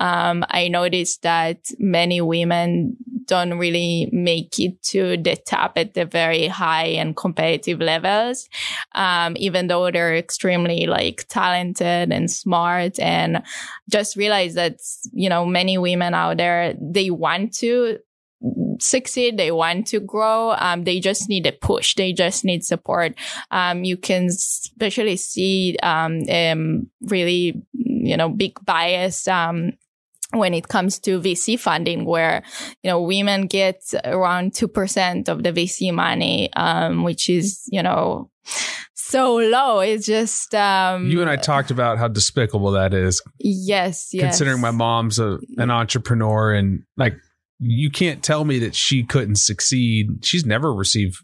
Um, 0.00 0.44
I 0.48 0.68
noticed 0.68 1.22
that 1.22 1.58
many 1.78 2.20
women 2.20 2.96
don't 3.26 3.58
really 3.58 4.08
make 4.12 4.58
it 4.58 4.82
to 4.82 5.16
the 5.16 5.36
top 5.36 5.72
at 5.76 5.94
the 5.94 6.04
very 6.04 6.46
high 6.46 6.86
and 6.86 7.16
competitive 7.16 7.80
levels 7.80 8.48
um, 8.94 9.34
even 9.38 9.66
though 9.66 9.90
they're 9.90 10.16
extremely 10.16 10.86
like 10.86 11.26
talented 11.28 12.12
and 12.12 12.30
smart 12.30 12.98
and 12.98 13.42
just 13.90 14.16
realize 14.16 14.54
that 14.54 14.78
you 15.12 15.28
know 15.28 15.44
many 15.44 15.78
women 15.78 16.14
out 16.14 16.36
there 16.36 16.74
they 16.80 17.10
want 17.10 17.52
to 17.54 17.98
succeed 18.80 19.36
they 19.36 19.50
want 19.50 19.86
to 19.86 20.00
grow 20.00 20.52
um, 20.58 20.84
they 20.84 21.00
just 21.00 21.28
need 21.28 21.46
a 21.46 21.52
push 21.52 21.94
they 21.94 22.12
just 22.12 22.44
need 22.44 22.64
support 22.64 23.14
um, 23.50 23.84
you 23.84 23.96
can 23.96 24.26
especially 24.26 25.16
see 25.16 25.76
um, 25.82 26.22
um, 26.30 26.88
really 27.02 27.62
you 27.72 28.16
know 28.16 28.28
big 28.28 28.58
bias 28.64 29.26
um, 29.28 29.72
when 30.34 30.54
it 30.54 30.68
comes 30.68 30.98
to 31.00 31.20
VC 31.20 31.58
funding, 31.58 32.04
where 32.04 32.42
you 32.82 32.90
know 32.90 33.00
women 33.00 33.46
get 33.46 33.82
around 34.04 34.54
two 34.54 34.68
percent 34.68 35.28
of 35.28 35.42
the 35.42 35.52
VC 35.52 35.92
money, 35.92 36.52
um, 36.54 37.02
which 37.02 37.28
is 37.28 37.68
you 37.70 37.82
know 37.82 38.30
so 38.94 39.36
low. 39.36 39.80
It's 39.80 40.06
just 40.06 40.54
um, 40.54 41.06
You 41.06 41.20
and 41.20 41.30
I 41.30 41.36
talked 41.36 41.70
about 41.70 41.98
how 41.98 42.08
despicable 42.08 42.72
that 42.72 42.94
is, 42.94 43.22
yes, 43.38 44.10
yes. 44.12 44.22
considering 44.22 44.60
my 44.60 44.70
mom's 44.70 45.18
a, 45.18 45.38
an 45.56 45.70
entrepreneur 45.70 46.52
and 46.52 46.82
like 46.96 47.14
you 47.58 47.90
can't 47.90 48.22
tell 48.22 48.44
me 48.44 48.58
that 48.60 48.74
she 48.74 49.04
couldn't 49.04 49.36
succeed. 49.36 50.24
She's 50.24 50.44
never 50.44 50.72
received 50.74 51.16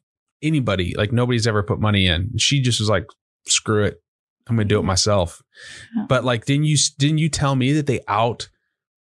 anybody, 0.42 0.94
like 0.96 1.12
nobody's 1.12 1.46
ever 1.46 1.62
put 1.62 1.80
money 1.80 2.06
in. 2.06 2.32
She 2.38 2.60
just 2.60 2.80
was 2.80 2.88
like, 2.88 3.06
screw 3.46 3.84
it. 3.84 4.02
I'm 4.48 4.56
going 4.56 4.68
to 4.68 4.74
do 4.74 4.80
it 4.80 4.84
myself. 4.84 5.42
Yeah. 5.96 6.06
But 6.08 6.24
like, 6.24 6.44
didn't 6.44 6.64
you, 6.64 6.76
didn't 6.98 7.18
you 7.18 7.28
tell 7.28 7.54
me 7.54 7.72
that 7.72 7.86
they 7.86 8.00
out 8.08 8.48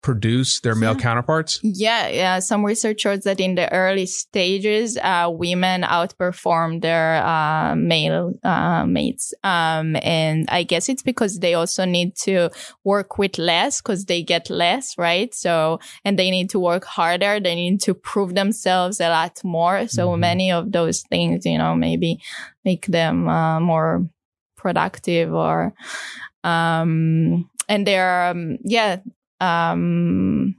produce 0.01 0.61
their 0.61 0.75
male 0.75 0.95
counterparts? 0.95 1.59
Yeah, 1.61 2.07
yeah. 2.07 2.39
Some 2.39 2.63
research 2.63 3.01
shows 3.01 3.21
that 3.21 3.39
in 3.39 3.55
the 3.55 3.71
early 3.71 4.05
stages, 4.05 4.97
uh, 4.97 5.29
women 5.29 5.81
outperform 5.81 6.81
their 6.81 7.23
uh, 7.25 7.75
male 7.75 8.33
uh, 8.43 8.85
mates. 8.85 9.33
Um, 9.43 9.97
and 10.01 10.47
I 10.49 10.63
guess 10.63 10.87
it's 10.87 11.03
because 11.03 11.39
they 11.39 11.53
also 11.53 11.83
need 11.85 12.15
to 12.23 12.49
work 12.83 13.17
with 13.17 13.37
less 13.37 13.81
because 13.81 14.05
they 14.05 14.23
get 14.23 14.49
less, 14.49 14.97
right? 14.97 15.33
So, 15.33 15.79
and 16.05 16.17
they 16.17 16.31
need 16.31 16.49
to 16.51 16.59
work 16.59 16.85
harder. 16.85 17.39
They 17.39 17.55
need 17.55 17.81
to 17.81 17.93
prove 17.93 18.35
themselves 18.35 18.99
a 19.01 19.09
lot 19.09 19.43
more. 19.43 19.87
So 19.87 20.09
Mhm. 20.09 20.19
many 20.19 20.51
of 20.51 20.71
those 20.71 21.01
things, 21.01 21.45
you 21.45 21.57
know, 21.57 21.75
maybe 21.75 22.21
make 22.63 22.85
them 22.87 23.27
uh, 23.27 23.59
more 23.59 24.07
productive 24.55 25.33
or, 25.33 25.73
um, 26.43 27.49
and 27.67 27.85
they're, 27.85 28.29
um, 28.29 28.57
yeah, 28.63 28.97
um, 29.39 30.55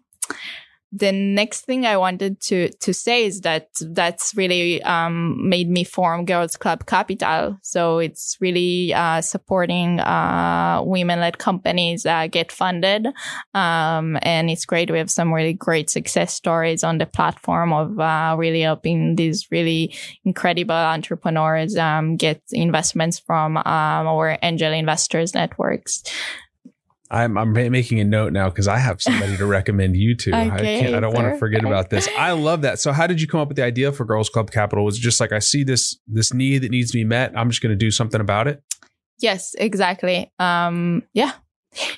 the 0.93 1.13
next 1.13 1.67
thing 1.67 1.87
I 1.87 1.97
wanted 1.97 2.41
to 2.43 2.69
to 2.69 2.93
say 2.93 3.25
is 3.25 3.43
that 3.43 3.69
that's 3.81 4.35
really 4.37 4.83
um, 4.83 5.49
made 5.49 5.71
me 5.71 5.85
form 5.85 6.25
Girls 6.25 6.57
Club 6.57 6.87
Capital. 6.87 7.59
So 7.63 7.99
it's 7.99 8.37
really 8.41 8.93
uh, 8.93 9.21
supporting 9.21 10.01
uh, 10.01 10.83
women-led 10.85 11.39
companies 11.39 12.03
that 12.03 12.33
get 12.33 12.51
funded, 12.51 13.07
um, 13.55 14.19
and 14.23 14.51
it's 14.51 14.65
great. 14.65 14.91
We 14.91 14.99
have 14.99 15.13
some 15.13 15.33
really 15.33 15.53
great 15.53 15.91
success 15.91 16.35
stories 16.35 16.83
on 16.83 16.99
the 16.99 17.07
platform 17.07 17.73
of 17.73 17.99
uh, 17.99 18.35
really 18.37 18.63
helping 18.63 19.15
these 19.15 19.47
really 19.53 19.95
incredible 20.25 20.75
entrepreneurs 20.75 21.77
um, 21.77 22.17
get 22.17 22.43
investments 22.51 23.21
from 23.21 23.57
um, 23.59 23.65
our 23.65 24.39
angel 24.43 24.73
investors 24.73 25.35
networks. 25.35 26.03
I'm 27.11 27.37
I'm 27.37 27.53
making 27.53 27.99
a 28.01 28.05
note 28.05 28.33
now 28.33 28.49
because 28.49 28.69
I 28.69 28.79
have 28.79 29.03
somebody 29.03 29.37
to 29.37 29.47
recommend 29.47 29.97
you 29.97 30.15
to. 30.17 30.31
Okay, 30.41 30.77
I 30.77 30.81
can't. 30.81 30.95
I 30.95 31.01
don't 31.01 31.13
want 31.13 31.33
to 31.33 31.39
forget 31.39 31.65
about 31.65 31.91
this. 31.91 32.09
I 32.17 32.33
love 32.33 32.63
that. 32.63 32.79
So, 32.79 32.93
how 32.93 33.07
did 33.07 33.21
you 33.21 33.27
come 33.27 33.41
up 33.41 33.49
with 33.49 33.57
the 33.57 33.65
idea 33.65 33.93
for 33.93 34.05
Girls 34.05 34.29
Club 34.29 34.51
Capital? 34.51 34.85
Was 34.85 34.97
it 34.97 35.01
just 35.01 35.21
like 35.21 35.33
I 35.33 35.39
see 35.39 35.65
this 35.65 35.99
this 36.07 36.33
need 36.33 36.59
that 36.59 36.71
needs 36.71 36.93
to 36.93 36.99
be 36.99 37.05
met. 37.05 37.37
I'm 37.37 37.51
just 37.51 37.63
going 37.63 37.71
to 37.71 37.77
do 37.77 37.91
something 37.91 38.21
about 38.21 38.47
it. 38.49 38.63
Yes, 39.19 39.55
exactly. 39.59 40.33
Um, 40.39 41.03
yeah. 41.13 41.33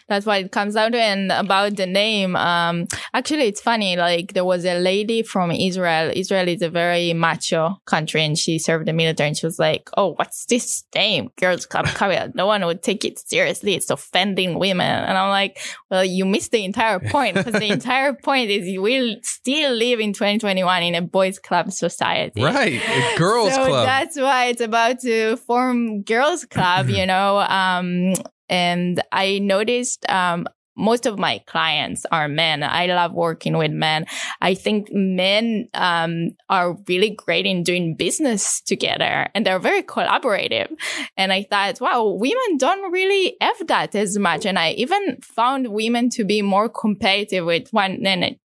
That's 0.09 0.27
what 0.27 0.41
it 0.41 0.53
comes 0.53 0.75
down 0.75 0.93
to. 0.93 1.01
And 1.01 1.33
about 1.33 1.77
the 1.77 1.87
name, 1.87 2.37
um, 2.37 2.87
actually, 3.15 3.45
it's 3.45 3.61
funny. 3.61 3.97
Like 3.97 4.35
there 4.35 4.45
was 4.45 4.65
a 4.65 4.79
lady 4.79 5.23
from 5.23 5.51
Israel. 5.51 6.13
Israel 6.15 6.49
is 6.49 6.63
a 6.63 6.69
very 6.69 7.13
macho 7.13 7.81
country, 7.87 8.25
and 8.25 8.37
she 8.39 8.59
served 8.59 8.87
the 8.87 8.93
military. 8.93 9.29
And 9.29 9.37
she 9.37 9.47
was 9.47 9.59
like, 9.59 9.89
"Oh, 9.97 10.15
what's 10.17 10.47
this 10.47 10.85
name? 10.95 11.31
Girls 11.39 11.67
Club 11.67 11.87
Capital? 11.87 12.33
No 12.35 12.47
one 12.47 12.65
would 12.67 12.83
take 12.83 13.05
it 13.05 13.19
seriously. 13.19 13.75
It's 13.75 13.91
offending 13.91 14.59
women." 14.59 15.05
And 15.05 15.17
I'm 15.17 15.31
like, 15.31 15.59
"Well, 15.91 16.05
you 16.05 16.25
missed 16.25 16.53
the 16.53 16.65
entire 16.65 17.01
point 17.01 17.37
because 17.37 17.55
the 17.55 17.73
entire 17.73 18.13
point 18.13 18.51
is 18.51 18.67
you 18.67 18.83
will 18.83 19.17
still 19.23 19.73
live 19.73 20.01
in 20.01 20.13
2021 20.13 20.83
in 20.83 20.95
a 20.95 21.03
boys' 21.03 21.39
club 21.39 21.73
society, 21.73 22.43
Right, 22.43 22.81
a 22.87 23.19
girls 23.19 23.55
so 23.55 23.67
club. 23.67 23.87
That's 23.87 24.17
why 24.17 24.47
it's 24.47 24.61
about 24.61 25.01
to 25.01 25.37
form 25.37 26.03
girls 26.03 26.45
club, 26.45 26.89
you 26.99 27.07
know. 27.07 27.39
Um, 27.39 28.15
and 28.53 29.03
I 29.11 29.39
noticed 29.39 30.05
um, 30.11 30.47
most 30.77 31.07
of 31.07 31.19
my 31.19 31.39
clients 31.47 32.05
are 32.11 32.29
men. 32.29 32.63
I 32.63 32.87
love 32.87 33.13
working 33.13 33.57
with 33.57 33.71
men. 33.71 34.07
I 34.41 34.55
think 34.55 34.89
men 34.91 35.69
um, 35.75 36.31
are 36.49 36.77
really 36.89 37.11
great 37.11 37.47
in 37.47 37.63
doing 37.63 37.95
business 37.95 38.61
together 38.63 39.29
and 39.35 39.45
they're 39.45 39.59
very 39.59 39.83
collaborative. 39.83 40.69
And 41.17 41.33
I 41.33 41.45
thought, 41.45 41.81
wow, 41.81 42.17
women 42.19 42.57
don't 42.57 42.91
really 42.93 43.37
have 43.41 43.67
that 43.67 43.95
as 43.95 44.19
much. 44.19 44.47
And 44.47 44.59
I 44.59 44.73
even 44.73 45.19
found 45.23 45.69
women 45.69 46.09
to 46.11 46.25
be 46.25 46.43
more 46.43 46.69
competitive 46.69 47.45
with 47.45 47.69
one 47.71 48.05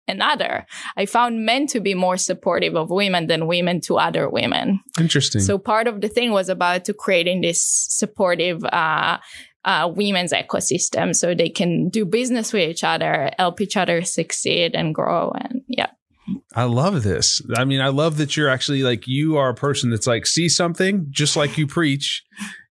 another. 0.09 0.67
I 0.97 1.07
found 1.07 1.47
men 1.47 1.67
to 1.69 1.81
be 1.81 1.95
more 1.95 2.17
supportive 2.17 2.77
of 2.77 2.91
women 2.91 3.29
than 3.29 3.47
women 3.47 3.81
to 3.83 3.99
other 3.99 4.29
women. 4.29 4.81
Interesting. 4.99 5.41
So 5.41 5.59
part 5.59 5.87
of 5.87 6.01
the 6.01 6.09
thing 6.09 6.33
was 6.33 6.49
about 6.49 6.85
to 6.87 6.95
creating 6.95 7.41
this 7.41 7.63
supportive 7.63 8.65
uh, 8.65 9.19
uh, 9.67 9.93
women's 9.93 10.33
ecosystem 10.33 11.15
so 11.15 11.35
they 11.35 11.49
can 11.49 11.89
do 11.89 12.05
business 12.05 12.53
with 12.53 12.71
each 12.71 12.85
other, 12.85 13.31
help 13.37 13.61
each 13.61 13.77
other 13.77 14.03
succeed 14.03 14.75
and 14.75 14.95
grow. 14.95 15.33
And 15.33 15.63
yeah. 15.67 15.91
I 16.55 16.65
love 16.65 17.03
this. 17.03 17.43
I 17.57 17.65
mean, 17.65 17.81
I 17.81 17.89
love 17.89 18.17
that 18.17 18.37
you're 18.37 18.49
actually 18.49 18.83
like 18.83 19.07
you 19.07 19.37
are 19.37 19.51
a 19.51 19.55
person 19.55 19.91
that's 19.91 20.07
like 20.07 20.27
see 20.27 20.49
something 20.49 21.07
just 21.11 21.37
like 21.37 21.59
you 21.59 21.67
preach. 21.67 22.25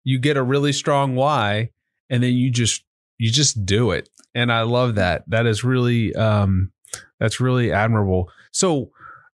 You 0.04 0.18
get 0.18 0.36
a 0.36 0.42
really 0.42 0.72
strong 0.72 1.14
why, 1.14 1.70
and 2.10 2.22
then 2.22 2.32
you 2.32 2.50
just 2.50 2.84
you 3.18 3.30
just 3.30 3.66
do 3.66 3.90
it. 3.90 4.08
And 4.34 4.52
I 4.52 4.62
love 4.62 4.96
that. 4.96 5.24
That 5.28 5.46
is 5.46 5.64
really 5.64 6.14
um 6.14 6.72
that's 7.18 7.40
really 7.40 7.72
admirable. 7.72 8.30
So 8.52 8.90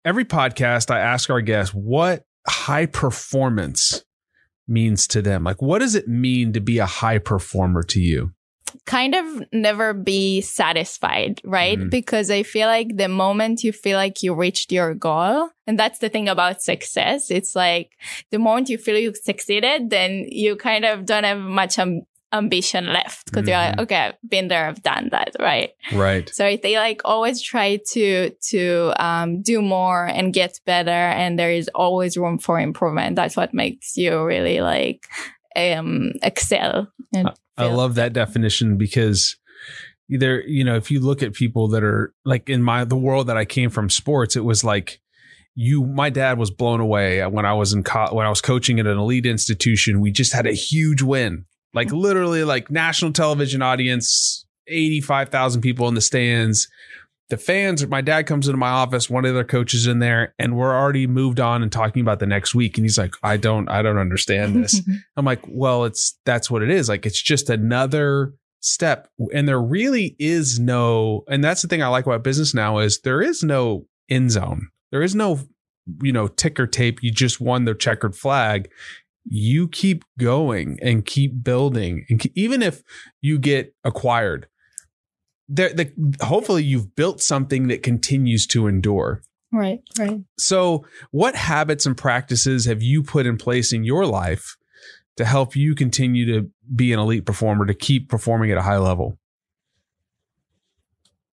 every 0.04 0.24
podcast 0.24 0.90
I 0.90 1.00
ask 1.00 1.30
our 1.30 1.40
guests 1.40 1.74
what 1.74 2.24
high 2.46 2.86
performance 2.86 4.04
means 4.68 5.06
to 5.08 5.22
them. 5.22 5.44
Like 5.44 5.62
what 5.62 5.78
does 5.80 5.94
it 5.94 6.08
mean 6.08 6.52
to 6.52 6.60
be 6.60 6.78
a 6.78 6.86
high 6.86 7.18
performer 7.18 7.82
to 7.84 8.00
you? 8.00 8.32
kind 8.84 9.14
of 9.14 9.42
never 9.52 9.94
be 9.94 10.40
satisfied, 10.40 11.40
right? 11.44 11.78
Mhm. 11.78 11.90
Because 11.90 12.30
I 12.30 12.42
feel 12.42 12.68
like 12.68 12.96
the 12.96 13.08
moment 13.08 13.64
you 13.64 13.72
feel 13.72 13.96
like 13.96 14.22
you 14.22 14.34
reached 14.34 14.70
your 14.72 14.94
goal, 14.94 15.48
and 15.66 15.78
that's 15.78 15.98
the 15.98 16.08
thing 16.08 16.28
about 16.28 16.62
success, 16.62 17.30
it's 17.30 17.56
like 17.56 17.92
the 18.30 18.38
moment 18.38 18.68
you 18.68 18.78
feel 18.78 18.98
you 18.98 19.14
succeeded, 19.14 19.90
then 19.90 20.26
you 20.28 20.56
kind 20.56 20.84
of 20.84 21.06
don't 21.06 21.24
have 21.24 21.38
much 21.38 21.78
um, 21.78 22.02
ambition 22.36 22.92
left 22.92 23.26
because 23.26 23.46
you're 23.48 23.56
like, 23.56 23.76
Mhm. 23.76 23.82
okay, 23.82 23.96
I've 23.96 24.14
been 24.28 24.48
there, 24.48 24.66
I've 24.68 24.82
done 24.82 25.08
that, 25.12 25.30
right? 25.40 25.70
Right. 25.92 26.28
So 26.32 26.44
I 26.46 26.56
think 26.56 26.76
like 26.76 27.00
always 27.04 27.40
try 27.40 27.78
to 27.92 28.30
to 28.50 28.92
um, 28.98 29.42
do 29.42 29.60
more 29.62 30.04
and 30.06 30.32
get 30.32 30.60
better, 30.66 30.90
and 30.90 31.38
there 31.38 31.50
is 31.52 31.68
always 31.74 32.16
room 32.16 32.38
for 32.38 32.60
improvement. 32.60 33.16
That's 33.16 33.36
what 33.36 33.52
makes 33.54 33.96
you 33.96 34.22
really 34.24 34.60
like 34.60 35.06
um, 35.56 36.12
excel. 36.22 36.88
And 37.14 37.30
I 37.56 37.68
feel- 37.68 37.76
love 37.76 37.94
that 37.96 38.12
definition 38.12 38.76
because 38.76 39.36
there, 40.08 40.46
you 40.46 40.62
know, 40.64 40.76
if 40.76 40.90
you 40.90 41.00
look 41.00 41.22
at 41.22 41.32
people 41.32 41.68
that 41.68 41.82
are 41.82 42.14
like 42.24 42.48
in 42.48 42.62
my 42.62 42.84
the 42.84 42.96
world 42.96 43.26
that 43.28 43.36
I 43.36 43.44
came 43.44 43.70
from 43.70 43.90
sports, 43.90 44.36
it 44.36 44.44
was 44.44 44.62
like 44.62 45.00
you 45.54 45.84
my 45.84 46.10
dad 46.10 46.38
was 46.38 46.50
blown 46.50 46.80
away 46.80 47.24
when 47.26 47.46
I 47.46 47.54
was 47.54 47.72
in 47.72 47.82
co- 47.82 48.14
when 48.14 48.26
I 48.26 48.28
was 48.28 48.40
coaching 48.42 48.78
at 48.78 48.86
an 48.86 48.98
elite 48.98 49.24
institution. 49.26 50.00
We 50.00 50.10
just 50.12 50.32
had 50.34 50.46
a 50.46 50.52
huge 50.52 51.00
win. 51.02 51.46
Like 51.76 51.92
literally 51.92 52.42
like 52.42 52.70
national 52.70 53.12
television 53.12 53.60
audience, 53.60 54.46
85,000 54.66 55.60
people 55.60 55.86
in 55.88 55.94
the 55.94 56.00
stands. 56.00 56.68
The 57.28 57.36
fans, 57.36 57.86
my 57.86 58.00
dad 58.00 58.26
comes 58.26 58.48
into 58.48 58.56
my 58.56 58.70
office, 58.70 59.10
one 59.10 59.24
of 59.24 59.34
their 59.34 59.44
coaches 59.44 59.86
in 59.86 59.98
there, 59.98 60.34
and 60.38 60.56
we're 60.56 60.74
already 60.74 61.06
moved 61.06 61.38
on 61.38 61.62
and 61.62 61.70
talking 61.70 62.00
about 62.00 62.18
the 62.18 62.26
next 62.26 62.54
week. 62.54 62.78
And 62.78 62.84
he's 62.84 62.96
like, 62.96 63.14
I 63.22 63.36
don't, 63.36 63.68
I 63.68 63.82
don't 63.82 63.98
understand 63.98 64.56
this. 64.56 64.80
I'm 65.16 65.24
like, 65.24 65.42
well, 65.46 65.84
it's 65.84 66.18
that's 66.24 66.50
what 66.50 66.62
it 66.62 66.70
is. 66.70 66.88
Like 66.88 67.04
it's 67.04 67.20
just 67.20 67.50
another 67.50 68.32
step. 68.60 69.08
And 69.34 69.46
there 69.46 69.60
really 69.60 70.16
is 70.18 70.58
no, 70.58 71.24
and 71.28 71.44
that's 71.44 71.62
the 71.62 71.68
thing 71.68 71.82
I 71.82 71.88
like 71.88 72.06
about 72.06 72.24
business 72.24 72.54
now 72.54 72.78
is 72.78 73.00
there 73.00 73.20
is 73.20 73.42
no 73.42 73.86
end 74.08 74.30
zone. 74.30 74.68
There 74.92 75.02
is 75.02 75.14
no, 75.14 75.40
you 76.00 76.12
know, 76.12 76.28
ticker 76.28 76.66
tape. 76.66 77.02
You 77.02 77.10
just 77.10 77.40
won 77.40 77.64
the 77.64 77.74
checkered 77.74 78.16
flag. 78.16 78.70
You 79.28 79.68
keep 79.68 80.04
going 80.18 80.78
and 80.82 81.04
keep 81.04 81.42
building. 81.42 82.06
And 82.08 82.20
ke- 82.20 82.32
even 82.34 82.62
if 82.62 82.82
you 83.20 83.38
get 83.38 83.74
acquired, 83.84 84.48
there, 85.48 85.72
the, 85.72 85.92
hopefully 86.22 86.64
you've 86.64 86.94
built 86.94 87.22
something 87.22 87.68
that 87.68 87.82
continues 87.82 88.46
to 88.48 88.66
endure. 88.66 89.22
right, 89.52 89.80
right. 89.98 90.20
So, 90.38 90.84
what 91.10 91.36
habits 91.36 91.86
and 91.86 91.96
practices 91.96 92.66
have 92.66 92.82
you 92.82 93.02
put 93.02 93.26
in 93.26 93.36
place 93.36 93.72
in 93.72 93.84
your 93.84 94.06
life 94.06 94.56
to 95.16 95.24
help 95.24 95.56
you 95.56 95.74
continue 95.74 96.26
to 96.26 96.50
be 96.74 96.92
an 96.92 96.98
elite 96.98 97.24
performer, 97.24 97.66
to 97.66 97.74
keep 97.74 98.08
performing 98.08 98.50
at 98.50 98.58
a 98.58 98.62
high 98.62 98.78
level? 98.78 99.18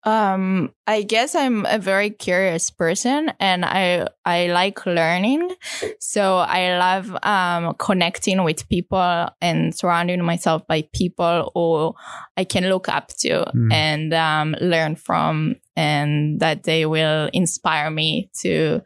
Um, 0.06 0.74
I 0.88 1.02
guess 1.02 1.36
I'm 1.36 1.66
a 1.66 1.78
very 1.78 2.10
curious 2.10 2.70
person 2.70 3.34
and 3.40 3.66
I 3.66 4.08
I 4.24 4.48
like 4.48 4.86
learning. 4.86 5.52
So 6.00 6.38
I 6.38 6.78
love 6.78 7.16
um 7.24 7.76
connecting 7.78 8.44
with 8.44 8.68
people 8.70 9.28
and 9.42 9.76
surrounding 9.76 10.24
myself 10.24 10.66
by 10.68 10.88
people 10.94 11.52
who 11.54 11.94
I 12.38 12.46
can 12.46 12.70
look 12.70 12.88
up 12.88 13.10
to 13.20 13.46
Mm. 13.54 13.74
and 13.74 14.14
um 14.14 14.56
learn 14.62 14.96
from 14.96 15.56
and 15.76 16.40
that 16.40 16.64
they 16.64 16.86
will 16.86 17.30
inspire 17.34 17.92
me 17.92 18.30
to 18.42 18.82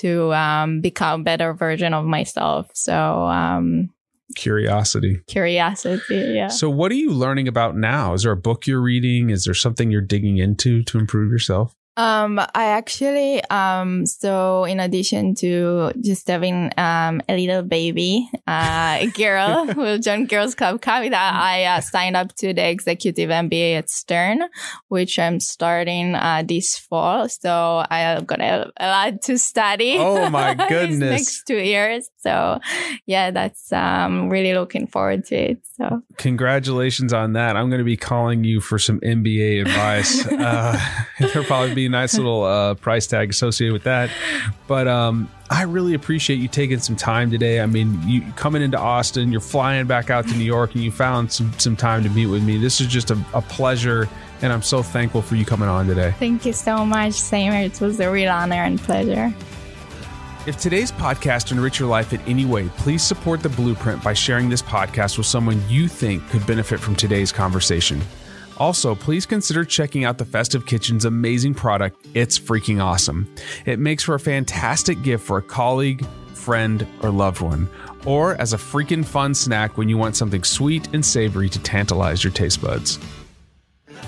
to 0.00 0.32
um 0.34 0.82
become 0.82 1.22
a 1.22 1.24
better 1.24 1.54
version 1.54 1.94
of 1.94 2.04
myself. 2.04 2.68
So 2.74 2.94
um 3.24 3.88
Curiosity. 4.34 5.20
curiosity, 5.28 6.32
yeah. 6.34 6.48
So, 6.48 6.68
what 6.68 6.90
are 6.90 6.96
you 6.96 7.12
learning 7.12 7.46
about 7.46 7.76
now? 7.76 8.12
Is 8.14 8.24
there 8.24 8.32
a 8.32 8.36
book 8.36 8.66
you're 8.66 8.82
reading? 8.82 9.30
Is 9.30 9.44
there 9.44 9.54
something 9.54 9.90
you're 9.90 10.00
digging 10.00 10.38
into 10.38 10.82
to 10.82 10.98
improve 10.98 11.30
yourself? 11.30 11.74
Um, 11.96 12.38
I 12.38 12.66
actually, 12.66 13.42
um, 13.44 14.04
so 14.04 14.64
in 14.64 14.80
addition 14.80 15.34
to 15.36 15.92
just 16.00 16.28
having, 16.28 16.70
um, 16.76 17.22
a 17.26 17.36
little 17.36 17.62
baby, 17.62 18.28
uh, 18.46 18.98
a 19.00 19.06
girl 19.16 19.66
who 19.74 19.98
joined 19.98 20.28
Girls 20.28 20.54
Club 20.54 20.82
Capital, 20.82 21.18
I, 21.18 21.64
uh, 21.64 21.80
signed 21.80 22.16
up 22.16 22.34
to 22.36 22.52
the 22.52 22.68
executive 22.68 23.30
MBA 23.30 23.78
at 23.78 23.88
Stern, 23.88 24.42
which 24.88 25.18
I'm 25.18 25.40
starting, 25.40 26.14
uh, 26.14 26.42
this 26.46 26.76
fall. 26.76 27.30
So 27.30 27.84
I've 27.88 28.26
got 28.26 28.40
a, 28.42 28.70
a 28.78 28.86
lot 28.88 29.22
to 29.22 29.38
study. 29.38 29.96
Oh 29.98 30.28
my 30.28 30.54
goodness. 30.68 30.98
next 30.98 31.44
two 31.44 31.62
years. 31.62 32.10
So 32.18 32.60
yeah, 33.06 33.30
that's, 33.30 33.72
um, 33.72 34.28
really 34.28 34.52
looking 34.52 34.86
forward 34.86 35.24
to 35.26 35.36
it. 35.52 35.60
So 35.76 36.02
Congratulations 36.18 37.12
on 37.12 37.32
that. 37.34 37.56
I'm 37.56 37.70
going 37.70 37.78
to 37.78 37.84
be 37.84 37.96
calling 37.96 38.44
you 38.44 38.60
for 38.60 38.78
some 38.78 39.00
MBA 39.00 39.62
advice. 39.62 40.26
uh, 40.26 40.78
there'll 41.20 41.44
probably 41.44 41.85
be 41.88 41.96
a 41.96 41.98
nice 41.98 42.16
little 42.16 42.44
uh, 42.44 42.74
price 42.74 43.06
tag 43.06 43.30
associated 43.30 43.72
with 43.72 43.84
that. 43.84 44.10
But 44.66 44.88
um, 44.88 45.30
I 45.50 45.62
really 45.62 45.94
appreciate 45.94 46.36
you 46.36 46.48
taking 46.48 46.78
some 46.78 46.96
time 46.96 47.30
today. 47.30 47.60
I 47.60 47.66
mean, 47.66 48.00
you 48.06 48.22
coming 48.36 48.62
into 48.62 48.78
Austin, 48.78 49.30
you're 49.30 49.40
flying 49.40 49.86
back 49.86 50.10
out 50.10 50.26
to 50.28 50.34
New 50.34 50.44
York, 50.44 50.74
and 50.74 50.82
you 50.82 50.90
found 50.90 51.32
some 51.32 51.52
some 51.58 51.76
time 51.76 52.02
to 52.02 52.10
meet 52.10 52.26
with 52.26 52.42
me. 52.42 52.58
This 52.58 52.80
is 52.80 52.88
just 52.88 53.10
a, 53.10 53.24
a 53.32 53.42
pleasure, 53.42 54.08
and 54.42 54.52
I'm 54.52 54.62
so 54.62 54.82
thankful 54.82 55.22
for 55.22 55.36
you 55.36 55.44
coming 55.44 55.68
on 55.68 55.86
today. 55.86 56.14
Thank 56.18 56.44
you 56.44 56.52
so 56.52 56.84
much, 56.84 57.14
Sam. 57.14 57.52
It 57.52 57.80
was 57.80 58.00
a 58.00 58.10
real 58.10 58.30
honor 58.30 58.62
and 58.62 58.80
pleasure. 58.80 59.32
If 60.46 60.58
today's 60.58 60.92
podcast 60.92 61.50
enriched 61.50 61.80
your 61.80 61.88
life 61.88 62.12
in 62.12 62.20
any 62.20 62.44
way, 62.44 62.68
please 62.76 63.02
support 63.02 63.42
the 63.42 63.48
Blueprint 63.48 64.04
by 64.04 64.12
sharing 64.12 64.48
this 64.48 64.62
podcast 64.62 65.18
with 65.18 65.26
someone 65.26 65.60
you 65.68 65.88
think 65.88 66.28
could 66.30 66.46
benefit 66.46 66.78
from 66.78 66.94
today's 66.94 67.32
conversation. 67.32 68.00
Also, 68.58 68.94
please 68.94 69.26
consider 69.26 69.64
checking 69.64 70.04
out 70.04 70.18
the 70.18 70.24
Festive 70.24 70.66
Kitchen's 70.66 71.04
amazing 71.04 71.54
product. 71.54 72.06
It's 72.14 72.38
freaking 72.38 72.82
awesome. 72.82 73.32
It 73.64 73.78
makes 73.78 74.02
for 74.02 74.14
a 74.14 74.20
fantastic 74.20 75.02
gift 75.02 75.24
for 75.24 75.38
a 75.38 75.42
colleague, 75.42 76.06
friend, 76.34 76.86
or 77.02 77.10
loved 77.10 77.40
one, 77.40 77.68
or 78.04 78.40
as 78.40 78.52
a 78.52 78.56
freaking 78.56 79.04
fun 79.04 79.34
snack 79.34 79.76
when 79.76 79.88
you 79.88 79.98
want 79.98 80.16
something 80.16 80.44
sweet 80.44 80.88
and 80.94 81.04
savory 81.04 81.48
to 81.48 81.58
tantalize 81.58 82.24
your 82.24 82.32
taste 82.32 82.62
buds. 82.62 82.98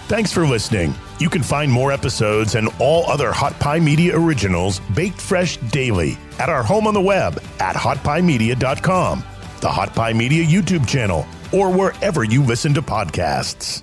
Thanks 0.08 0.32
for 0.32 0.46
listening. 0.46 0.94
You 1.18 1.28
can 1.28 1.42
find 1.42 1.70
more 1.70 1.92
episodes 1.92 2.54
and 2.54 2.70
all 2.78 3.04
other 3.10 3.30
Hot 3.30 3.58
Pie 3.60 3.80
Media 3.80 4.18
originals 4.18 4.80
baked 4.94 5.20
fresh 5.20 5.58
daily 5.58 6.16
at 6.38 6.48
our 6.48 6.62
home 6.62 6.86
on 6.86 6.94
the 6.94 7.00
web 7.00 7.42
at 7.60 7.76
hotpiemedia.com, 7.76 9.22
the 9.60 9.68
Hot 9.68 9.94
Pie 9.94 10.14
Media 10.14 10.44
YouTube 10.44 10.88
channel, 10.88 11.26
or 11.52 11.70
wherever 11.70 12.24
you 12.24 12.42
listen 12.42 12.72
to 12.72 12.80
podcasts. 12.80 13.82